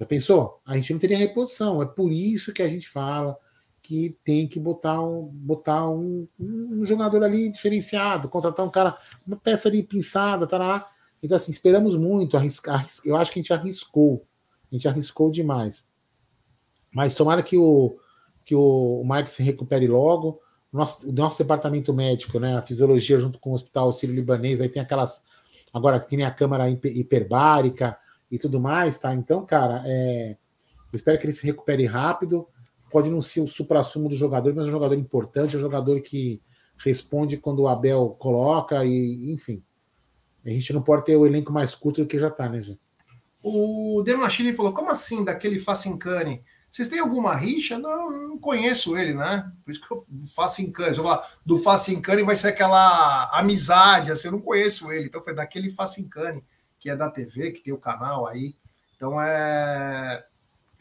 [0.00, 0.62] Já pensou?
[0.64, 1.82] A gente não teria reposição.
[1.82, 3.36] É por isso que a gente fala
[3.82, 9.36] que tem que botar um, botar um, um jogador ali diferenciado, contratar um cara, uma
[9.36, 10.90] peça ali pinçada, tá lá.
[11.22, 12.36] Então, assim, esperamos muito.
[12.36, 14.26] Arriscar, eu acho que a gente arriscou.
[14.70, 15.88] A gente arriscou demais.
[16.92, 17.98] Mas tomara que o,
[18.44, 20.40] que o Mike se recupere logo
[20.76, 24.82] nosso, nosso departamento médico, né, a fisiologia junto com o Hospital Sírio Libanês, aí tem
[24.82, 25.22] aquelas.
[25.72, 27.98] Agora que tem a câmara hiperbárica
[28.30, 29.14] e tudo mais, tá?
[29.14, 30.36] Então, cara, é,
[30.92, 32.46] eu espero que ele se recupere rápido.
[32.90, 36.00] Pode não ser o supra-sumo do jogador, mas é um jogador importante, é um jogador
[36.00, 36.40] que
[36.78, 39.62] responde quando o Abel coloca, e enfim.
[40.46, 42.80] A gente não pode ter o elenco mais curto do que já tá, né, gente?
[43.42, 46.42] O Demachini falou: como assim, daquele Facincani?
[46.70, 47.78] Vocês têm alguma rixa?
[47.78, 49.50] Não, não conheço ele, né?
[49.64, 50.94] Por isso que eu faço encane.
[50.94, 55.06] Se eu falar do faço encane, vai ser aquela amizade, assim, eu não conheço ele.
[55.06, 56.44] Então foi daquele faço encane,
[56.78, 58.54] que é da TV, que tem o canal aí.
[58.94, 60.24] Então é.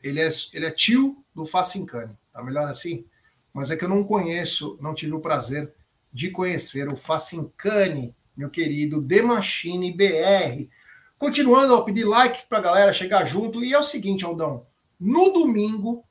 [0.04, 3.06] Ele é, ele é tio do faço encane, tá melhor assim?
[3.54, 5.74] Mas é que eu não conheço, não tive o prazer
[6.12, 10.70] de conhecer o Facincane, meu querido Demachine BR.
[11.18, 13.64] Continuando, eu pedir like para a galera chegar junto.
[13.64, 14.66] E é o seguinte, Aldão.
[15.00, 16.04] No domingo,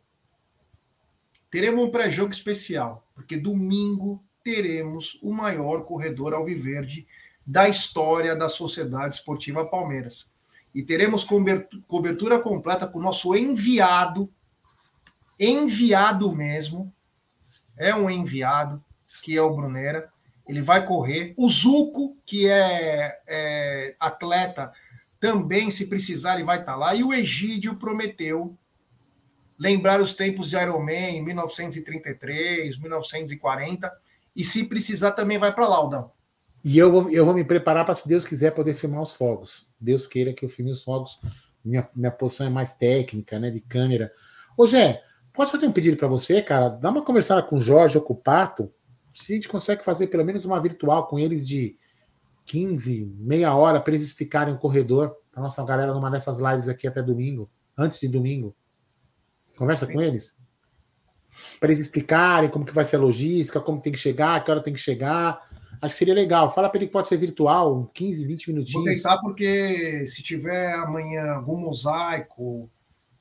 [1.51, 7.07] teremos um pré-jogo especial, porque domingo teremos o maior corredor alviverde
[7.47, 10.33] da história da Sociedade Esportiva Palmeiras.
[10.75, 11.25] E teremos
[11.87, 14.29] cobertura completa com o nosso enviado,
[15.39, 16.93] enviado mesmo,
[17.77, 18.83] é um enviado,
[19.23, 20.13] que é o Brunera.
[20.47, 21.35] Ele vai correr.
[21.37, 24.73] O Zuco, que é, é atleta,
[25.19, 26.95] também, se precisar, ele vai estar lá.
[26.95, 28.57] E o Egídio prometeu
[29.59, 33.93] lembrar os tempos de Iron Man, 1933, 1940,
[34.37, 36.11] e se precisar também vai para lá, Aldão.
[36.63, 39.69] E eu vou, eu vou me preparar para, se Deus quiser, poder filmar os fogos.
[39.79, 41.21] Deus queira que eu filme os fogos.
[41.65, 44.13] Minha, minha posição é mais técnica, né, de câmera.
[44.57, 46.69] Ô, Gé, posso fazer um pedido para você, cara?
[46.69, 48.73] Dá uma conversada com o Jorge ou com o Pato,
[49.15, 51.77] se a gente consegue fazer pelo menos uma virtual com eles de
[52.47, 56.87] 15, meia hora, para eles explicarem o corredor, para nossa galera numa dessas lives aqui
[56.87, 58.55] até domingo, antes de domingo.
[59.57, 60.37] Conversa com eles.
[61.59, 64.63] Para eles explicarem como que vai ser a logística, como tem que chegar, que hora
[64.63, 65.39] tem que chegar.
[65.81, 66.53] Acho que seria legal.
[66.53, 68.85] Fala para ele que pode ser virtual, 15, 20 minutinhos.
[68.85, 72.71] Vou tentar, porque se tiver amanhã algum mosaico,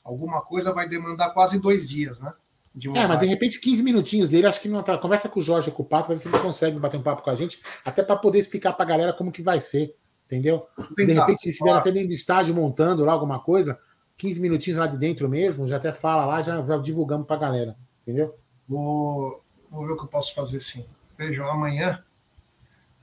[0.03, 2.33] alguma coisa, vai demandar quase dois dias, né?
[2.75, 4.97] De é, mas de repente 15 minutinhos dele, acho que não tá.
[4.97, 7.21] Conversa com o Jorge com o Pato, vai ver se ele consegue bater um papo
[7.21, 9.95] com a gente, até para poder explicar para a galera como que vai ser,
[10.25, 10.65] entendeu?
[10.97, 13.77] De repente, se estiver até dentro do estádio montando lá alguma coisa,
[14.17, 17.75] 15 minutinhos lá de dentro mesmo, já até fala lá, já, já divulgamos pra galera,
[18.01, 18.35] entendeu?
[18.67, 20.83] Vou, vou ver o que eu posso fazer sim.
[21.15, 22.03] Vejam, amanhã,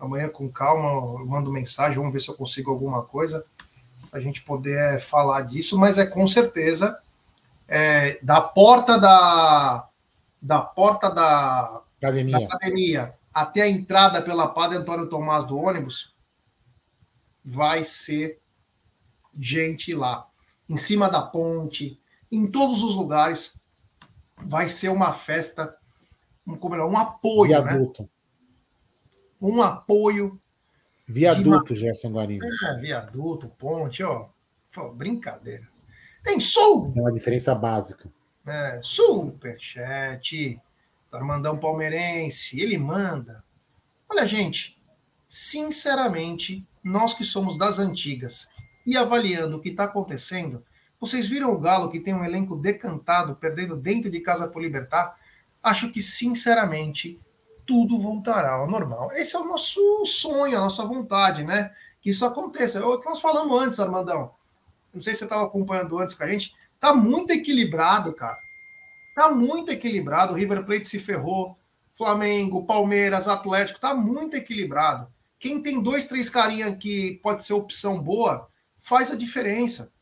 [0.01, 3.45] amanhã com calma, eu mando mensagem, vamos ver se eu consigo alguma coisa
[4.13, 6.99] a gente poder falar disso, mas é com certeza
[7.71, 9.89] é, da porta da
[10.43, 12.39] da porta da academia.
[12.39, 16.17] da academia até a entrada pela Padre Antônio Tomás do ônibus
[17.45, 18.41] vai ser
[19.37, 20.27] gente lá
[20.69, 22.01] em cima da ponte,
[22.31, 23.61] em todos os lugares.
[24.37, 25.77] Vai ser uma festa,
[26.47, 27.73] um, como é, um apoio, né?
[27.73, 28.03] Viaduto.
[28.03, 28.09] né?
[29.41, 30.41] Um apoio.
[31.07, 31.81] Viaduto, de...
[31.81, 32.45] Gerson Guarino.
[32.45, 34.29] É, viaduto, ponte, ó.
[34.73, 35.70] Pô, brincadeira.
[36.23, 36.93] Tem sul!
[36.97, 38.11] É uma diferença básica.
[38.47, 40.61] É, superchat.
[41.13, 43.43] Armandão Palmeirense, ele manda.
[44.09, 44.81] Olha, gente,
[45.27, 48.49] sinceramente, nós que somos das antigas,
[48.87, 50.65] e avaliando o que está acontecendo,
[51.01, 55.17] vocês viram o Galo que tem um elenco decantado, perdendo dentro de casa por Libertar?
[55.63, 57.21] Acho que, sinceramente,
[57.67, 59.11] tudo voltará ao normal.
[59.13, 61.73] Esse é o nosso sonho, a nossa vontade, né?
[62.01, 62.79] Que isso aconteça.
[62.79, 64.33] É o que nós falamos antes, Armandão.
[64.93, 66.55] Não sei se você estava acompanhando antes com a gente.
[66.79, 68.39] Tá muito equilibrado, cara.
[69.15, 70.33] Tá muito equilibrado.
[70.33, 71.57] O River Plate se ferrou.
[71.97, 75.07] Flamengo, Palmeiras, Atlético, tá muito equilibrado.
[75.39, 79.93] Quem tem dois, três carinha que pode ser opção boa, faz a diferença.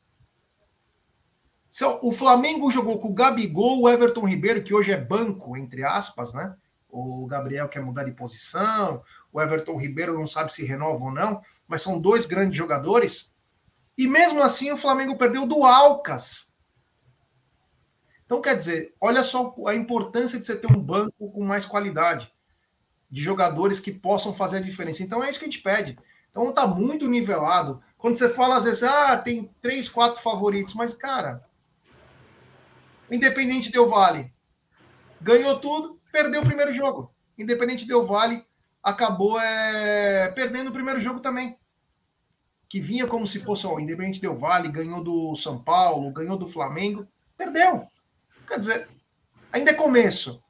[2.00, 6.32] O Flamengo jogou com o Gabigol, o Everton Ribeiro, que hoje é banco, entre aspas,
[6.32, 6.54] né?
[6.88, 11.42] O Gabriel quer mudar de posição, o Everton Ribeiro não sabe se renova ou não,
[11.66, 13.36] mas são dois grandes jogadores.
[13.98, 16.54] E mesmo assim o Flamengo perdeu do Alcas.
[18.24, 22.32] Então, quer dizer, olha só a importância de você ter um banco com mais qualidade,
[23.10, 25.02] de jogadores que possam fazer a diferença.
[25.02, 25.98] Então, é isso que a gente pede.
[26.30, 27.82] Então, tá muito nivelado.
[27.96, 31.44] Quando você fala, às vezes, ah, tem três, quatro favoritos, mas, cara,
[33.10, 34.32] Independente Del Vale
[35.20, 37.12] ganhou tudo, perdeu o primeiro jogo.
[37.36, 38.46] Independente Del Vale
[38.82, 41.58] acabou é, perdendo o primeiro jogo também.
[42.68, 46.46] Que vinha como se fosse o Independente Del Vale, ganhou do São Paulo, ganhou do
[46.46, 47.06] Flamengo,
[47.36, 47.86] perdeu.
[48.46, 48.88] Quer dizer,
[49.52, 50.42] ainda é começo.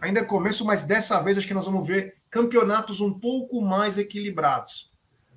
[0.00, 3.98] Ainda é começo, mas dessa vez acho que nós vamos ver campeonatos um pouco mais
[3.98, 4.92] equilibrados.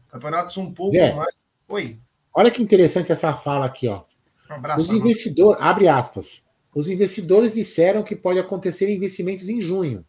[0.09, 1.13] Campeonatos um pouco é.
[1.13, 1.45] mais.
[1.69, 1.99] Oi.
[2.33, 4.03] Olha que interessante essa fala aqui, ó.
[4.49, 6.43] Um abraço, Os investidores, abre aspas.
[6.73, 10.05] Os investidores disseram que pode acontecer investimentos em junho.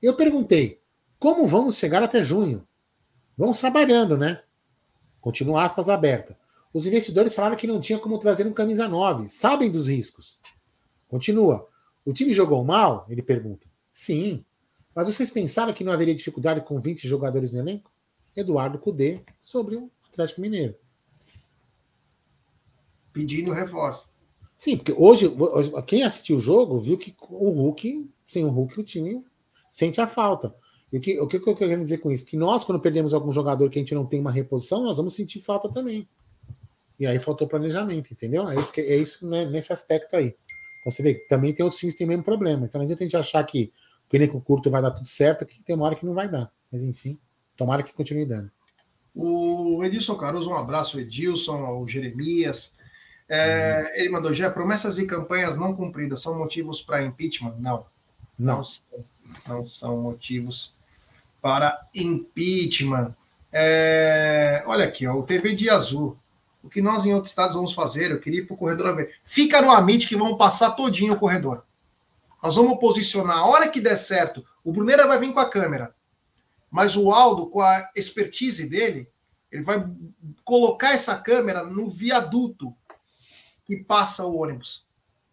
[0.00, 0.80] Eu perguntei,
[1.18, 2.66] como vamos chegar até junho?
[3.36, 4.42] Vamos trabalhando, né?
[5.24, 6.38] Continua aspas aberta.
[6.70, 9.26] Os investidores falaram que não tinha como trazer um camisa 9.
[9.26, 10.38] Sabem dos riscos.
[11.08, 11.66] Continua.
[12.04, 13.06] O time jogou mal?
[13.08, 13.66] Ele pergunta.
[13.90, 14.44] Sim.
[14.94, 17.90] Mas vocês pensaram que não haveria dificuldade com 20 jogadores no elenco?
[18.36, 20.76] Eduardo Cudê sobre o Atlético Mineiro.
[23.14, 24.10] Pedindo reforço.
[24.58, 25.34] Sim, porque hoje,
[25.86, 29.24] quem assistiu o jogo viu que o Hulk, sem o Hulk, o time
[29.70, 30.54] sente a falta.
[30.94, 32.24] E o que, o que eu quero dizer com isso?
[32.24, 35.12] Que nós, quando perdemos algum jogador que a gente não tem uma reposição, nós vamos
[35.12, 36.08] sentir falta também.
[37.00, 38.48] E aí faltou planejamento, entendeu?
[38.48, 40.36] É isso, que, é isso né, nesse aspecto aí.
[40.78, 42.64] Então você vê que também tem outros times que têm o mesmo problema.
[42.64, 43.72] Então não adianta a gente achar que
[44.12, 46.48] o elenco curto vai dar tudo certo, que tem uma hora que não vai dar.
[46.70, 47.18] Mas enfim,
[47.56, 48.48] tomara que continue dando.
[49.12, 52.76] O Edilson Caruso, um abraço, Edilson, o Jeremias.
[53.28, 54.00] É, uhum.
[54.00, 57.56] Ele mandou, já promessas e campanhas não cumpridas são motivos para impeachment?
[57.58, 57.84] Não.
[58.38, 58.58] Não.
[58.58, 59.04] Não são,
[59.48, 60.83] não são motivos
[61.44, 63.14] para impeachment.
[63.52, 66.18] É, olha aqui, ó, o TV de Azul.
[66.62, 68.10] O que nós em outros estados vamos fazer?
[68.10, 69.14] Eu queria ir para o corredor ver.
[69.22, 71.62] Fica no Amit que vamos passar todinho o corredor.
[72.42, 73.36] Nós vamos posicionar.
[73.36, 75.94] A hora que der certo, o Bruneira vai vir com a câmera.
[76.70, 79.06] Mas o Aldo, com a expertise dele,
[79.52, 79.86] ele vai
[80.44, 82.74] colocar essa câmera no viaduto
[83.66, 84.88] que passa o ônibus.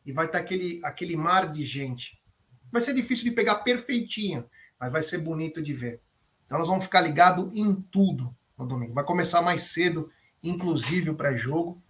[0.05, 2.21] E vai estar aquele, aquele mar de gente.
[2.69, 4.43] Vai ser difícil de pegar perfeitinho,
[4.81, 6.01] mas vai ser bonito de ver.
[6.45, 8.93] Então nós vamos ficar ligados em tudo no domingo.
[8.93, 10.09] Vai começar mais cedo
[10.43, 11.81] inclusive o pré-jogo.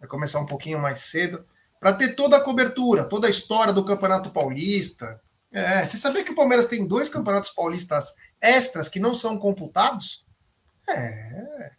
[0.00, 1.44] Vai começar um pouquinho mais cedo,
[1.80, 5.20] para ter toda a cobertura, toda a história do Campeonato Paulista.
[5.50, 10.24] É, você sabia que o Palmeiras tem dois campeonatos paulistas extras que não são computados?
[10.88, 11.72] É.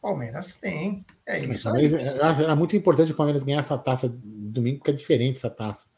[0.00, 1.04] Palmeiras tem.
[1.26, 1.90] É isso aí.
[1.94, 5.88] Era muito importante o Palmeiras ganhar essa taça domingo, porque é diferente essa taça.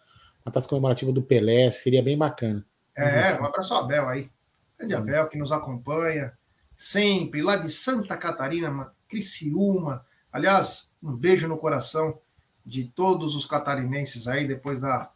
[0.45, 2.64] Uma taça comemorativa do Pelé, seria bem bacana.
[2.97, 4.30] É, um abraço ao Abel aí.
[4.78, 6.32] Grande Abel que nos acompanha
[6.76, 10.05] sempre, lá de Santa Catarina, Criciúma.
[10.32, 12.18] Aliás, um beijo no coração
[12.64, 15.11] de todos os catarinenses aí, depois da,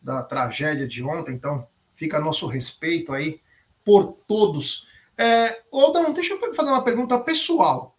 [0.00, 1.34] da tragédia de ontem.
[1.34, 3.40] Então, fica nosso respeito aí
[3.84, 4.88] por todos.
[5.18, 7.96] É, Aldão, deixa eu fazer uma pergunta pessoal.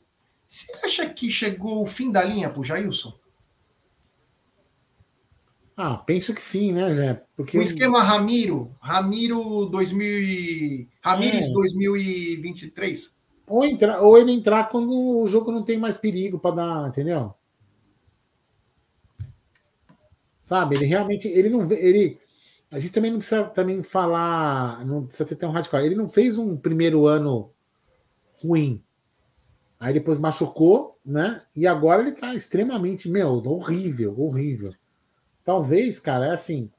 [0.48, 3.14] Você acha que chegou o fim da linha para o Jailson?
[5.76, 7.24] Ah, penso que sim, né, Jé?
[7.36, 7.58] Porque...
[7.58, 11.54] O esquema Ramiro, Ramiro 2000 Ramires é.
[11.54, 13.18] 2023.
[13.48, 17.34] Ou, entrar, ou ele entrar quando o jogo não tem mais perigo para dar, entendeu?
[20.40, 22.20] Sabe, ele realmente, ele não ele
[22.74, 25.80] a gente também não precisa também falar, não precisa ter tão radical.
[25.80, 27.52] Ele não fez um primeiro ano
[28.44, 28.84] ruim.
[29.80, 31.44] Aí depois machucou, né?
[31.56, 34.72] E agora ele tá extremamente, meu, horrível, horrível.
[35.44, 36.72] Talvez, cara, é assim,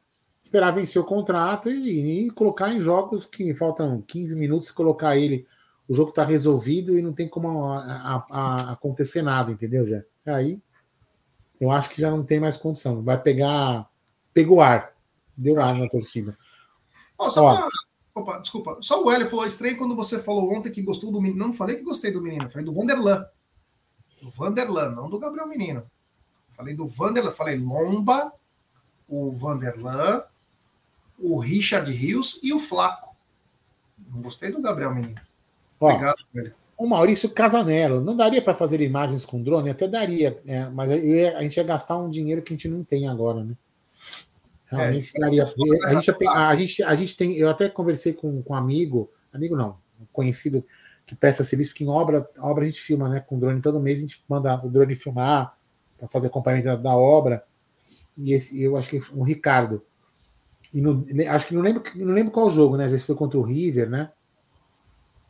[0.42, 5.46] esperar vencer o contrato e, e, colocar em jogos que faltam 15 minutos, colocar ele
[5.88, 10.02] o jogo está resolvido e não tem como a, a, a acontecer nada, entendeu, já?
[10.26, 10.60] Aí
[11.60, 13.02] eu acho que já não tem mais condição.
[13.02, 13.88] Vai pegar.
[14.32, 14.94] Pegou ar.
[15.36, 16.36] Deu ar na torcida.
[17.18, 17.68] Oh, só pra...
[18.14, 18.78] Opa, desculpa.
[18.80, 21.46] Só o Hélio falou estranho quando você falou ontem que gostou do menino.
[21.46, 23.24] Não falei que gostei do menino, falei do Vanderlan.
[24.22, 25.84] Do Vanderlan, não do Gabriel Menino.
[26.56, 28.32] Falei do Vanderlan, falei Lomba,
[29.14, 30.22] o Vanderlan,
[31.18, 33.14] o Richard Rios e o Flaco.
[34.12, 35.20] Não gostei do Gabriel Menino.
[35.80, 36.54] Ó, Obrigado, velho.
[36.76, 39.70] O Maurício Casanello, não daria para fazer imagens com drone?
[39.70, 43.06] Até daria, é, mas a gente ia gastar um dinheiro que a gente não tem
[43.06, 43.54] agora, né?
[44.66, 45.44] Realmente é, daria.
[45.44, 47.36] A gente, a, gente, a gente tem.
[47.36, 49.78] Eu até conversei com, com um amigo, amigo não,
[50.12, 50.64] conhecido
[51.06, 53.20] que presta serviço, que em obra, obra a gente filma, né?
[53.20, 55.56] Com drone todo mês, a gente manda o drone filmar
[55.98, 57.44] para fazer acompanhamento da, da, obra.
[58.16, 59.82] E esse, eu acho que o Ricardo.
[60.72, 62.86] E no, acho que não lembro, não lembro qual jogo, né?
[62.86, 64.10] Às vezes foi contra o River, né?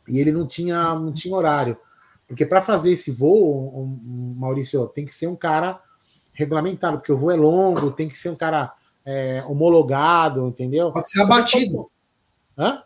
[0.07, 1.77] E ele não tinha, não tinha horário.
[2.27, 5.79] Porque para fazer esse voo, um, um, Maurício, tem que ser um cara
[6.33, 8.73] regulamentado, porque o voo é longo, tem que ser um cara
[9.05, 10.91] é, homologado, entendeu?
[10.91, 11.89] Pode ser abatido.
[12.57, 12.83] Hã?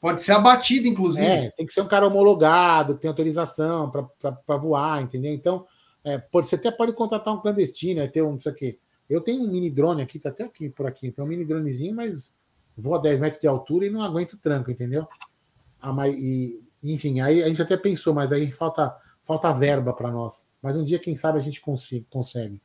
[0.00, 1.26] Pode ser abatido, inclusive.
[1.26, 5.32] É, tem que ser um cara homologado, tem autorização para voar, entendeu?
[5.32, 5.66] Então,
[6.04, 8.78] é, pode, você até pode contratar um clandestino, é ter um, isso aqui.
[9.08, 11.94] Eu tenho um mini drone aqui, tá até aqui por aqui, tem um mini dronezinho,
[11.94, 12.34] mas
[12.76, 15.06] vou a 10 metros de altura e não aguento o tranco, entendeu?
[15.80, 18.94] Ah, mas, e, enfim, aí a gente até pensou, mas aí falta,
[19.24, 20.46] falta verba para nós.
[20.60, 22.60] Mas um dia, quem sabe, a gente consiga, consegue.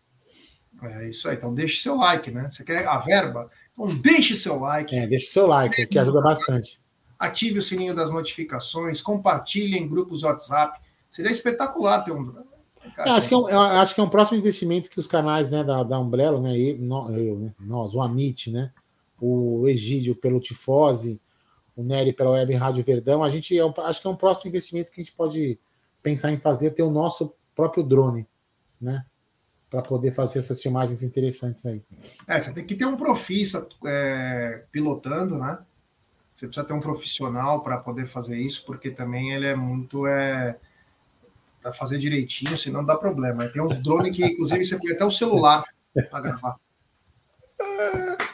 [0.81, 2.49] É isso aí, então deixe seu like, né?
[2.49, 3.49] Você quer a verba?
[3.73, 4.95] Então deixe seu like.
[4.95, 6.81] É, deixe seu like, que ajuda bastante.
[7.19, 10.79] Ative o sininho das notificações, compartilhe em grupos WhatsApp.
[11.09, 12.33] Seria espetacular ter um.
[12.95, 15.63] Cara, acho, que é um, acho que é um próximo investimento que os canais né,
[15.63, 18.71] da, da Umbrella, né, eu, né, nós, o Amit, né,
[19.19, 21.21] o Egídio pelo Tifose,
[21.75, 24.91] o Nery pela Web Rádio Verdão, a gente é, acho que é um próximo investimento
[24.91, 25.59] que a gente pode
[26.01, 28.27] pensar em fazer, ter o nosso próprio drone,
[28.79, 29.05] né?
[29.69, 31.81] Para poder fazer essas filmagens interessantes aí.
[32.27, 35.59] É, você tem que ter um profissa é, pilotando, né?
[36.33, 40.07] Você precisa ter um profissional para poder fazer isso, porque também ele é muito.
[40.07, 40.57] É,
[41.61, 43.47] para fazer direitinho, senão dá problema.
[43.47, 45.63] Tem uns drones que, inclusive, você põe até o celular
[46.09, 46.55] para gravar.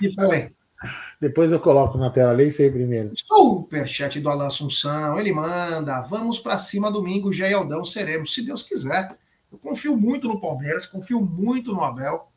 [0.01, 0.55] E foi.
[1.19, 3.11] Depois eu coloco na tela, leia isso aí primeiro.
[3.15, 9.17] Superchat do Alan Assunção, ele manda, vamos para cima domingo, Aldão seremos, se Deus quiser.
[9.51, 12.31] Eu confio muito no Palmeiras, confio muito no Abel.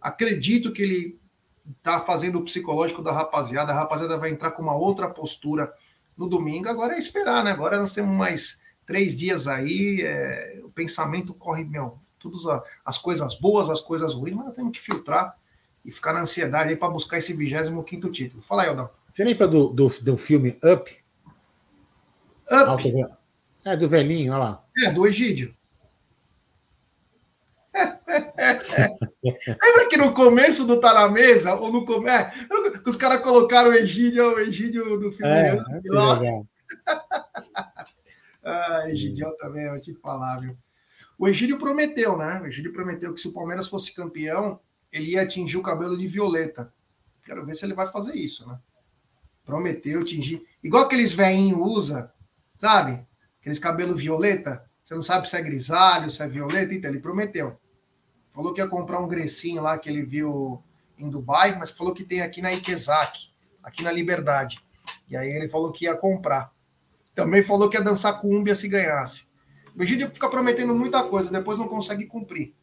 [0.00, 1.20] Acredito que ele
[1.78, 5.72] está fazendo o psicológico da rapaziada, a rapaziada vai entrar com uma outra postura
[6.16, 7.52] no domingo, agora é esperar, né?
[7.52, 8.59] Agora nós temos mais
[8.90, 10.60] três dias aí, é...
[10.64, 12.40] o pensamento corre, meu, todas
[12.84, 15.38] as coisas boas, as coisas ruins, mas nós temos que filtrar
[15.84, 18.42] e ficar na ansiedade aí para buscar esse 25 título.
[18.42, 18.90] Fala aí, Aldão.
[19.08, 20.92] Você lembra do, do, do filme Up?
[22.50, 22.82] Up?
[23.64, 24.64] É, do velhinho, olha lá.
[24.84, 25.54] É, do Egídio.
[29.22, 32.32] Lembra que no começo do Tá na Mesa, ou no começo, é,
[32.84, 35.32] os caras colocaram o Egídio, o Egídio do filme.
[35.32, 35.60] É, é
[38.42, 40.56] ah, Egidio também, eu vou te falar, viu?
[41.18, 42.40] O Egídio prometeu, né?
[42.40, 44.58] O Egídio prometeu que se o Palmeiras fosse campeão,
[44.90, 46.72] ele ia atingir o cabelo de violeta.
[47.22, 48.58] Quero ver se ele vai fazer isso, né?
[49.44, 50.46] Prometeu atingir.
[50.62, 52.12] Igual aqueles veinhos usa,
[52.56, 53.06] sabe?
[53.40, 54.64] Aqueles cabelo violeta.
[54.82, 56.74] Você não sabe se é grisalho, se é violeta.
[56.74, 57.58] Então, ele prometeu.
[58.30, 60.62] Falou que ia comprar um grecinho lá que ele viu
[60.98, 63.30] em Dubai, mas falou que tem aqui na Ikezak,
[63.62, 64.58] aqui na Liberdade.
[65.08, 66.52] E aí ele falou que ia comprar.
[67.14, 69.26] Também falou que ia dançar cúmbia se ganhasse.
[69.76, 72.54] O Egídio fica prometendo muita coisa, depois não consegue cumprir.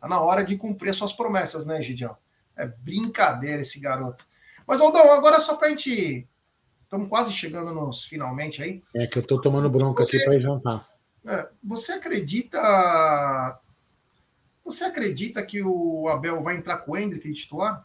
[0.00, 2.16] Tá na hora de cumprir as suas promessas, né, Gidião?
[2.56, 4.26] É brincadeira esse garoto.
[4.66, 6.28] Mas, Aldão, agora só pra gente.
[6.82, 8.82] Estamos quase chegando nos finalmente aí.
[8.94, 10.88] É que eu tô tomando bronca você, aqui para ir jantar.
[11.26, 13.60] É, você acredita.
[14.64, 17.84] Você acredita que o Abel vai entrar com o Hendrick titular?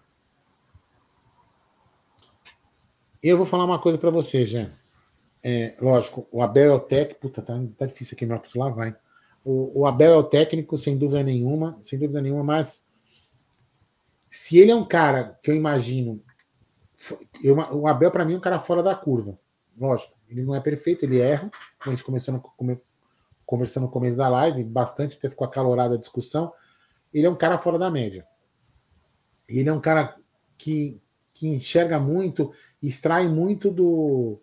[3.21, 4.78] Eu vou falar uma coisa para você, Jean.
[5.41, 7.21] É, lógico, o Abel é o técnico.
[7.21, 8.95] Puta, tá, tá difícil aqui, meu lá vai.
[9.43, 12.85] O, o, Abel é o técnico, sem dúvida nenhuma, sem dúvida nenhuma, mas
[14.29, 16.21] se ele é um cara que eu imagino.
[17.41, 19.39] Eu, o Abel, para mim, é um cara fora da curva.
[19.77, 21.49] Lógico, ele não é perfeito, ele erra.
[21.79, 22.81] A gente começou no,
[23.45, 26.53] conversando no começo da live, bastante, até ficou acalorada a discussão.
[27.13, 28.27] Ele é um cara fora da média.
[29.47, 30.15] Ele é um cara
[30.57, 31.01] que,
[31.33, 32.53] que enxerga muito,
[32.83, 34.39] extrai muito do,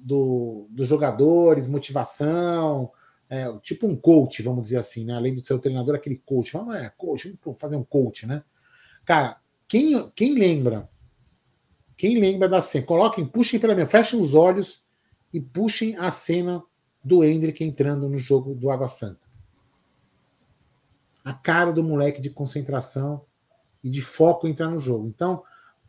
[0.00, 2.90] do, dos jogadores, motivação,
[3.28, 5.14] é, tipo um coach, vamos dizer assim, né?
[5.14, 6.52] Além do seu treinador, aquele coach.
[6.52, 8.44] Vamos, é, coach, vamos fazer um coach, né?
[9.04, 10.88] Cara, quem, quem lembra?
[11.96, 12.84] Quem lembra da cena?
[12.84, 14.84] Coloquem, puxem pela minha, fechem os olhos
[15.32, 16.62] e puxem a cena
[17.02, 19.26] do Hendrick entrando no jogo do Água Santa.
[21.24, 23.24] A cara do moleque de concentração
[23.82, 25.06] e de foco entrar no jogo.
[25.06, 25.42] Então,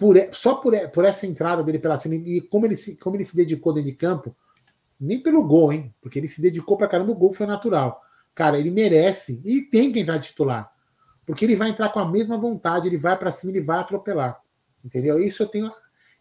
[0.03, 3.23] por, só por, por essa entrada dele pela cena e como ele, se, como ele
[3.23, 4.35] se dedicou dentro de campo,
[4.99, 5.95] nem pelo gol, hein?
[6.01, 8.01] Porque ele se dedicou pra caramba, o gol foi natural.
[8.35, 10.69] Cara, ele merece e tem que entrar de titular.
[11.25, 14.41] Porque ele vai entrar com a mesma vontade, ele vai para cima, ele vai atropelar.
[14.83, 15.23] Entendeu?
[15.23, 15.71] Isso eu tenho,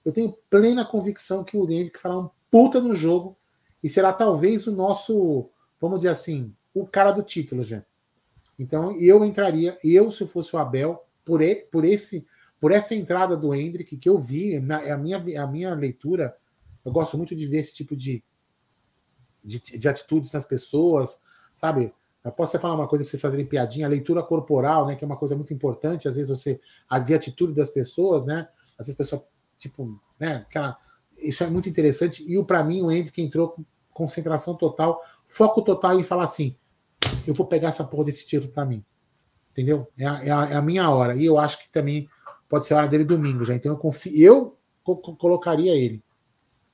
[0.04, 3.36] eu tenho plena convicção que o Henrique fará um puta no jogo
[3.82, 5.50] e será talvez o nosso,
[5.80, 7.82] vamos dizer assim, o cara do título, já.
[8.56, 11.40] Então, eu entraria, eu se fosse o Abel, por,
[11.72, 12.24] por esse
[12.62, 16.36] por essa entrada do Hendrick que eu vi, a minha, a minha leitura,
[16.84, 18.22] eu gosto muito de ver esse tipo de,
[19.43, 21.20] de, de atitudes nas pessoas,
[21.56, 21.93] sabe?
[22.22, 24.94] Eu posso falar uma coisa para vocês fazerem piadinha, a leitura corporal, né?
[24.94, 26.06] Que é uma coisa muito importante.
[26.06, 26.60] Às vezes você
[27.05, 28.48] ver a atitude das pessoas, né?
[28.78, 29.26] Às vezes a pessoa,
[29.59, 30.36] tipo, né?
[30.36, 30.78] Aquela,
[31.18, 32.24] isso é muito interessante.
[32.24, 36.56] E para mim, o Hendrick entrou com concentração total, foco total em falar assim:
[37.26, 38.84] eu vou pegar essa porra desse título para mim.
[39.51, 39.89] Entendeu?
[39.98, 41.16] É é, a, é a, minha hora.
[41.16, 42.09] E eu acho que também
[42.52, 43.54] pode ser a hora dele domingo já.
[43.54, 46.04] Então eu confio, eu co colocaria ele.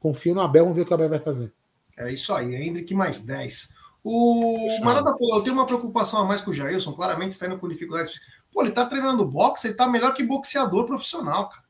[0.00, 1.55] Confio no Abel, vamos ver o que o Abel vai fazer.
[1.96, 3.74] É isso aí, Hendrick mais 10.
[4.02, 7.60] O Marada falou: eu tenho uma preocupação a mais com o Jailson, claramente está indo
[7.60, 8.18] com dificuldades.
[8.52, 11.62] Pô, ele tá treinando boxe, ele tá melhor que boxeador profissional, cara.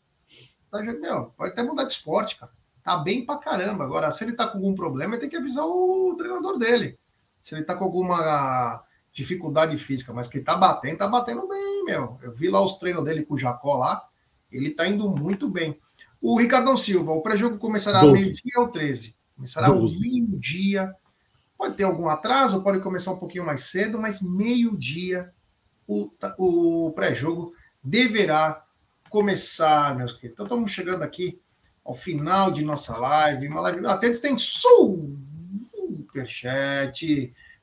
[0.71, 2.51] Tá, meu, pode até mudar de esporte, cara.
[2.83, 3.85] Tá bem pra caramba.
[3.85, 6.99] Agora, se ele tá com algum problema, ele tem que avisar o treinador dele.
[7.43, 8.83] Se ele tá com alguma
[9.19, 12.17] dificuldade física, mas que tá batendo, tá batendo bem, meu.
[12.23, 14.07] Eu vi lá os treinos dele com o Jacó lá,
[14.51, 15.77] ele tá indo muito bem.
[16.21, 19.17] O Ricardão Silva, o pré-jogo começará meio-dia ou 13?
[19.35, 20.95] Começará ao meio-dia.
[21.57, 25.33] Pode ter algum atraso, pode começar um pouquinho mais cedo, mas meio-dia
[25.87, 26.09] o,
[26.39, 28.65] o pré-jogo deverá
[29.11, 30.35] começar, meus queridos.
[30.35, 31.41] Então estamos chegando aqui
[31.85, 33.49] ao final de nossa live.
[33.49, 34.95] Uma live até tem superchat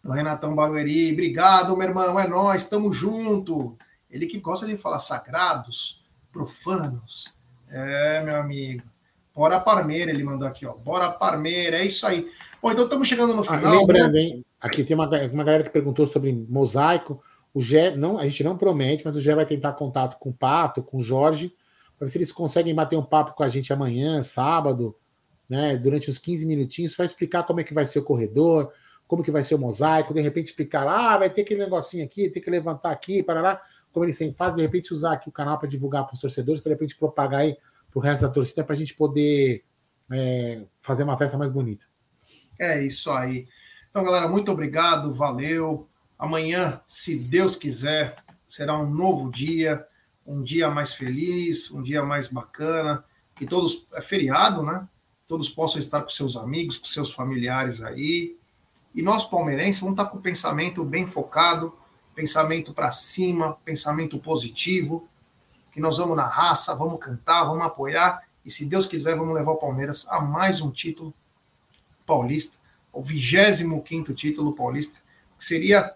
[0.06, 1.12] do Renatão Barueri.
[1.12, 2.20] Obrigado, meu irmão.
[2.20, 3.76] É nós, estamos junto.
[4.08, 7.34] Ele que gosta de falar sagrados, profanos.
[7.68, 8.84] É, meu amigo.
[9.34, 10.74] Bora Parmeira, ele mandou aqui, ó.
[10.74, 12.30] Bora Parmeira, é isso aí.
[12.62, 13.74] Bom, então estamos chegando no ah, final.
[13.74, 14.46] Ah, lembrando, hein?
[14.62, 17.20] Aqui tem uma, uma galera que perguntou sobre mosaico.
[17.52, 20.34] O Gé, não, a gente não promete, mas o Gé vai tentar contato com o
[20.34, 21.52] Pato, com o Jorge,
[21.98, 24.96] para ver se eles conseguem bater um papo com a gente amanhã, sábado,
[25.50, 25.76] né?
[25.78, 28.72] Durante uns 15 minutinhos, vai explicar como é que vai ser o corredor,
[29.08, 32.30] como que vai ser o mosaico, de repente explicar, ah, vai ter aquele negocinho aqui,
[32.30, 33.62] tem que levantar aqui, para lá,
[33.92, 36.60] como ele sempre faz, de repente usar aqui o canal para divulgar para os torcedores,
[36.60, 37.56] para de repente propagar aí
[37.92, 39.64] para o resto da torcida, para a gente poder
[40.12, 41.86] é, fazer uma festa mais bonita.
[42.60, 43.48] É isso aí.
[43.90, 45.88] Então, galera, muito obrigado, valeu.
[46.18, 48.16] Amanhã, se Deus quiser,
[48.48, 49.86] será um novo dia,
[50.26, 53.04] um dia mais feliz, um dia mais bacana.
[53.36, 54.88] Que todos, é feriado, né?
[55.28, 58.38] Todos possam estar com seus amigos, com seus familiares aí.
[58.96, 61.78] E nós, palmeirenses, vamos estar com o pensamento bem focado,
[62.16, 65.06] pensamento para cima, pensamento positivo,
[65.70, 68.24] que nós vamos na raça, vamos cantar, vamos apoiar.
[68.46, 71.14] E se Deus quiser, vamos levar o Palmeiras a mais um título
[72.06, 72.58] paulista,
[72.94, 75.02] o 25 título paulista,
[75.38, 75.94] que seria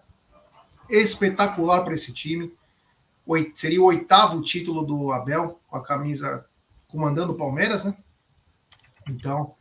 [0.90, 2.52] espetacular para esse time.
[3.54, 6.44] Seria o oitavo título do Abel, com a camisa
[6.86, 7.96] comandando o Palmeiras, né?
[9.08, 9.54] Então,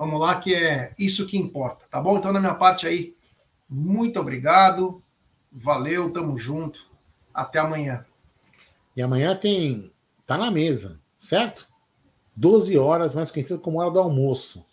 [0.00, 2.16] vamos lá, que é isso que importa, tá bom?
[2.16, 3.14] Então, da minha parte aí,
[3.68, 5.02] muito obrigado,
[5.52, 6.90] valeu, tamo junto,
[7.34, 8.06] até amanhã.
[8.96, 9.92] E amanhã tem.
[10.26, 11.68] tá na mesa, certo?
[12.34, 14.64] 12 horas, mais conhecido como hora do almoço.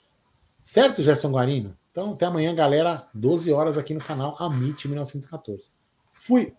[0.64, 1.78] Certo, Gerson Guarino?
[1.92, 5.70] Então, até amanhã, galera, 12 horas aqui no canal Amit 1914.
[6.14, 6.56] Fui!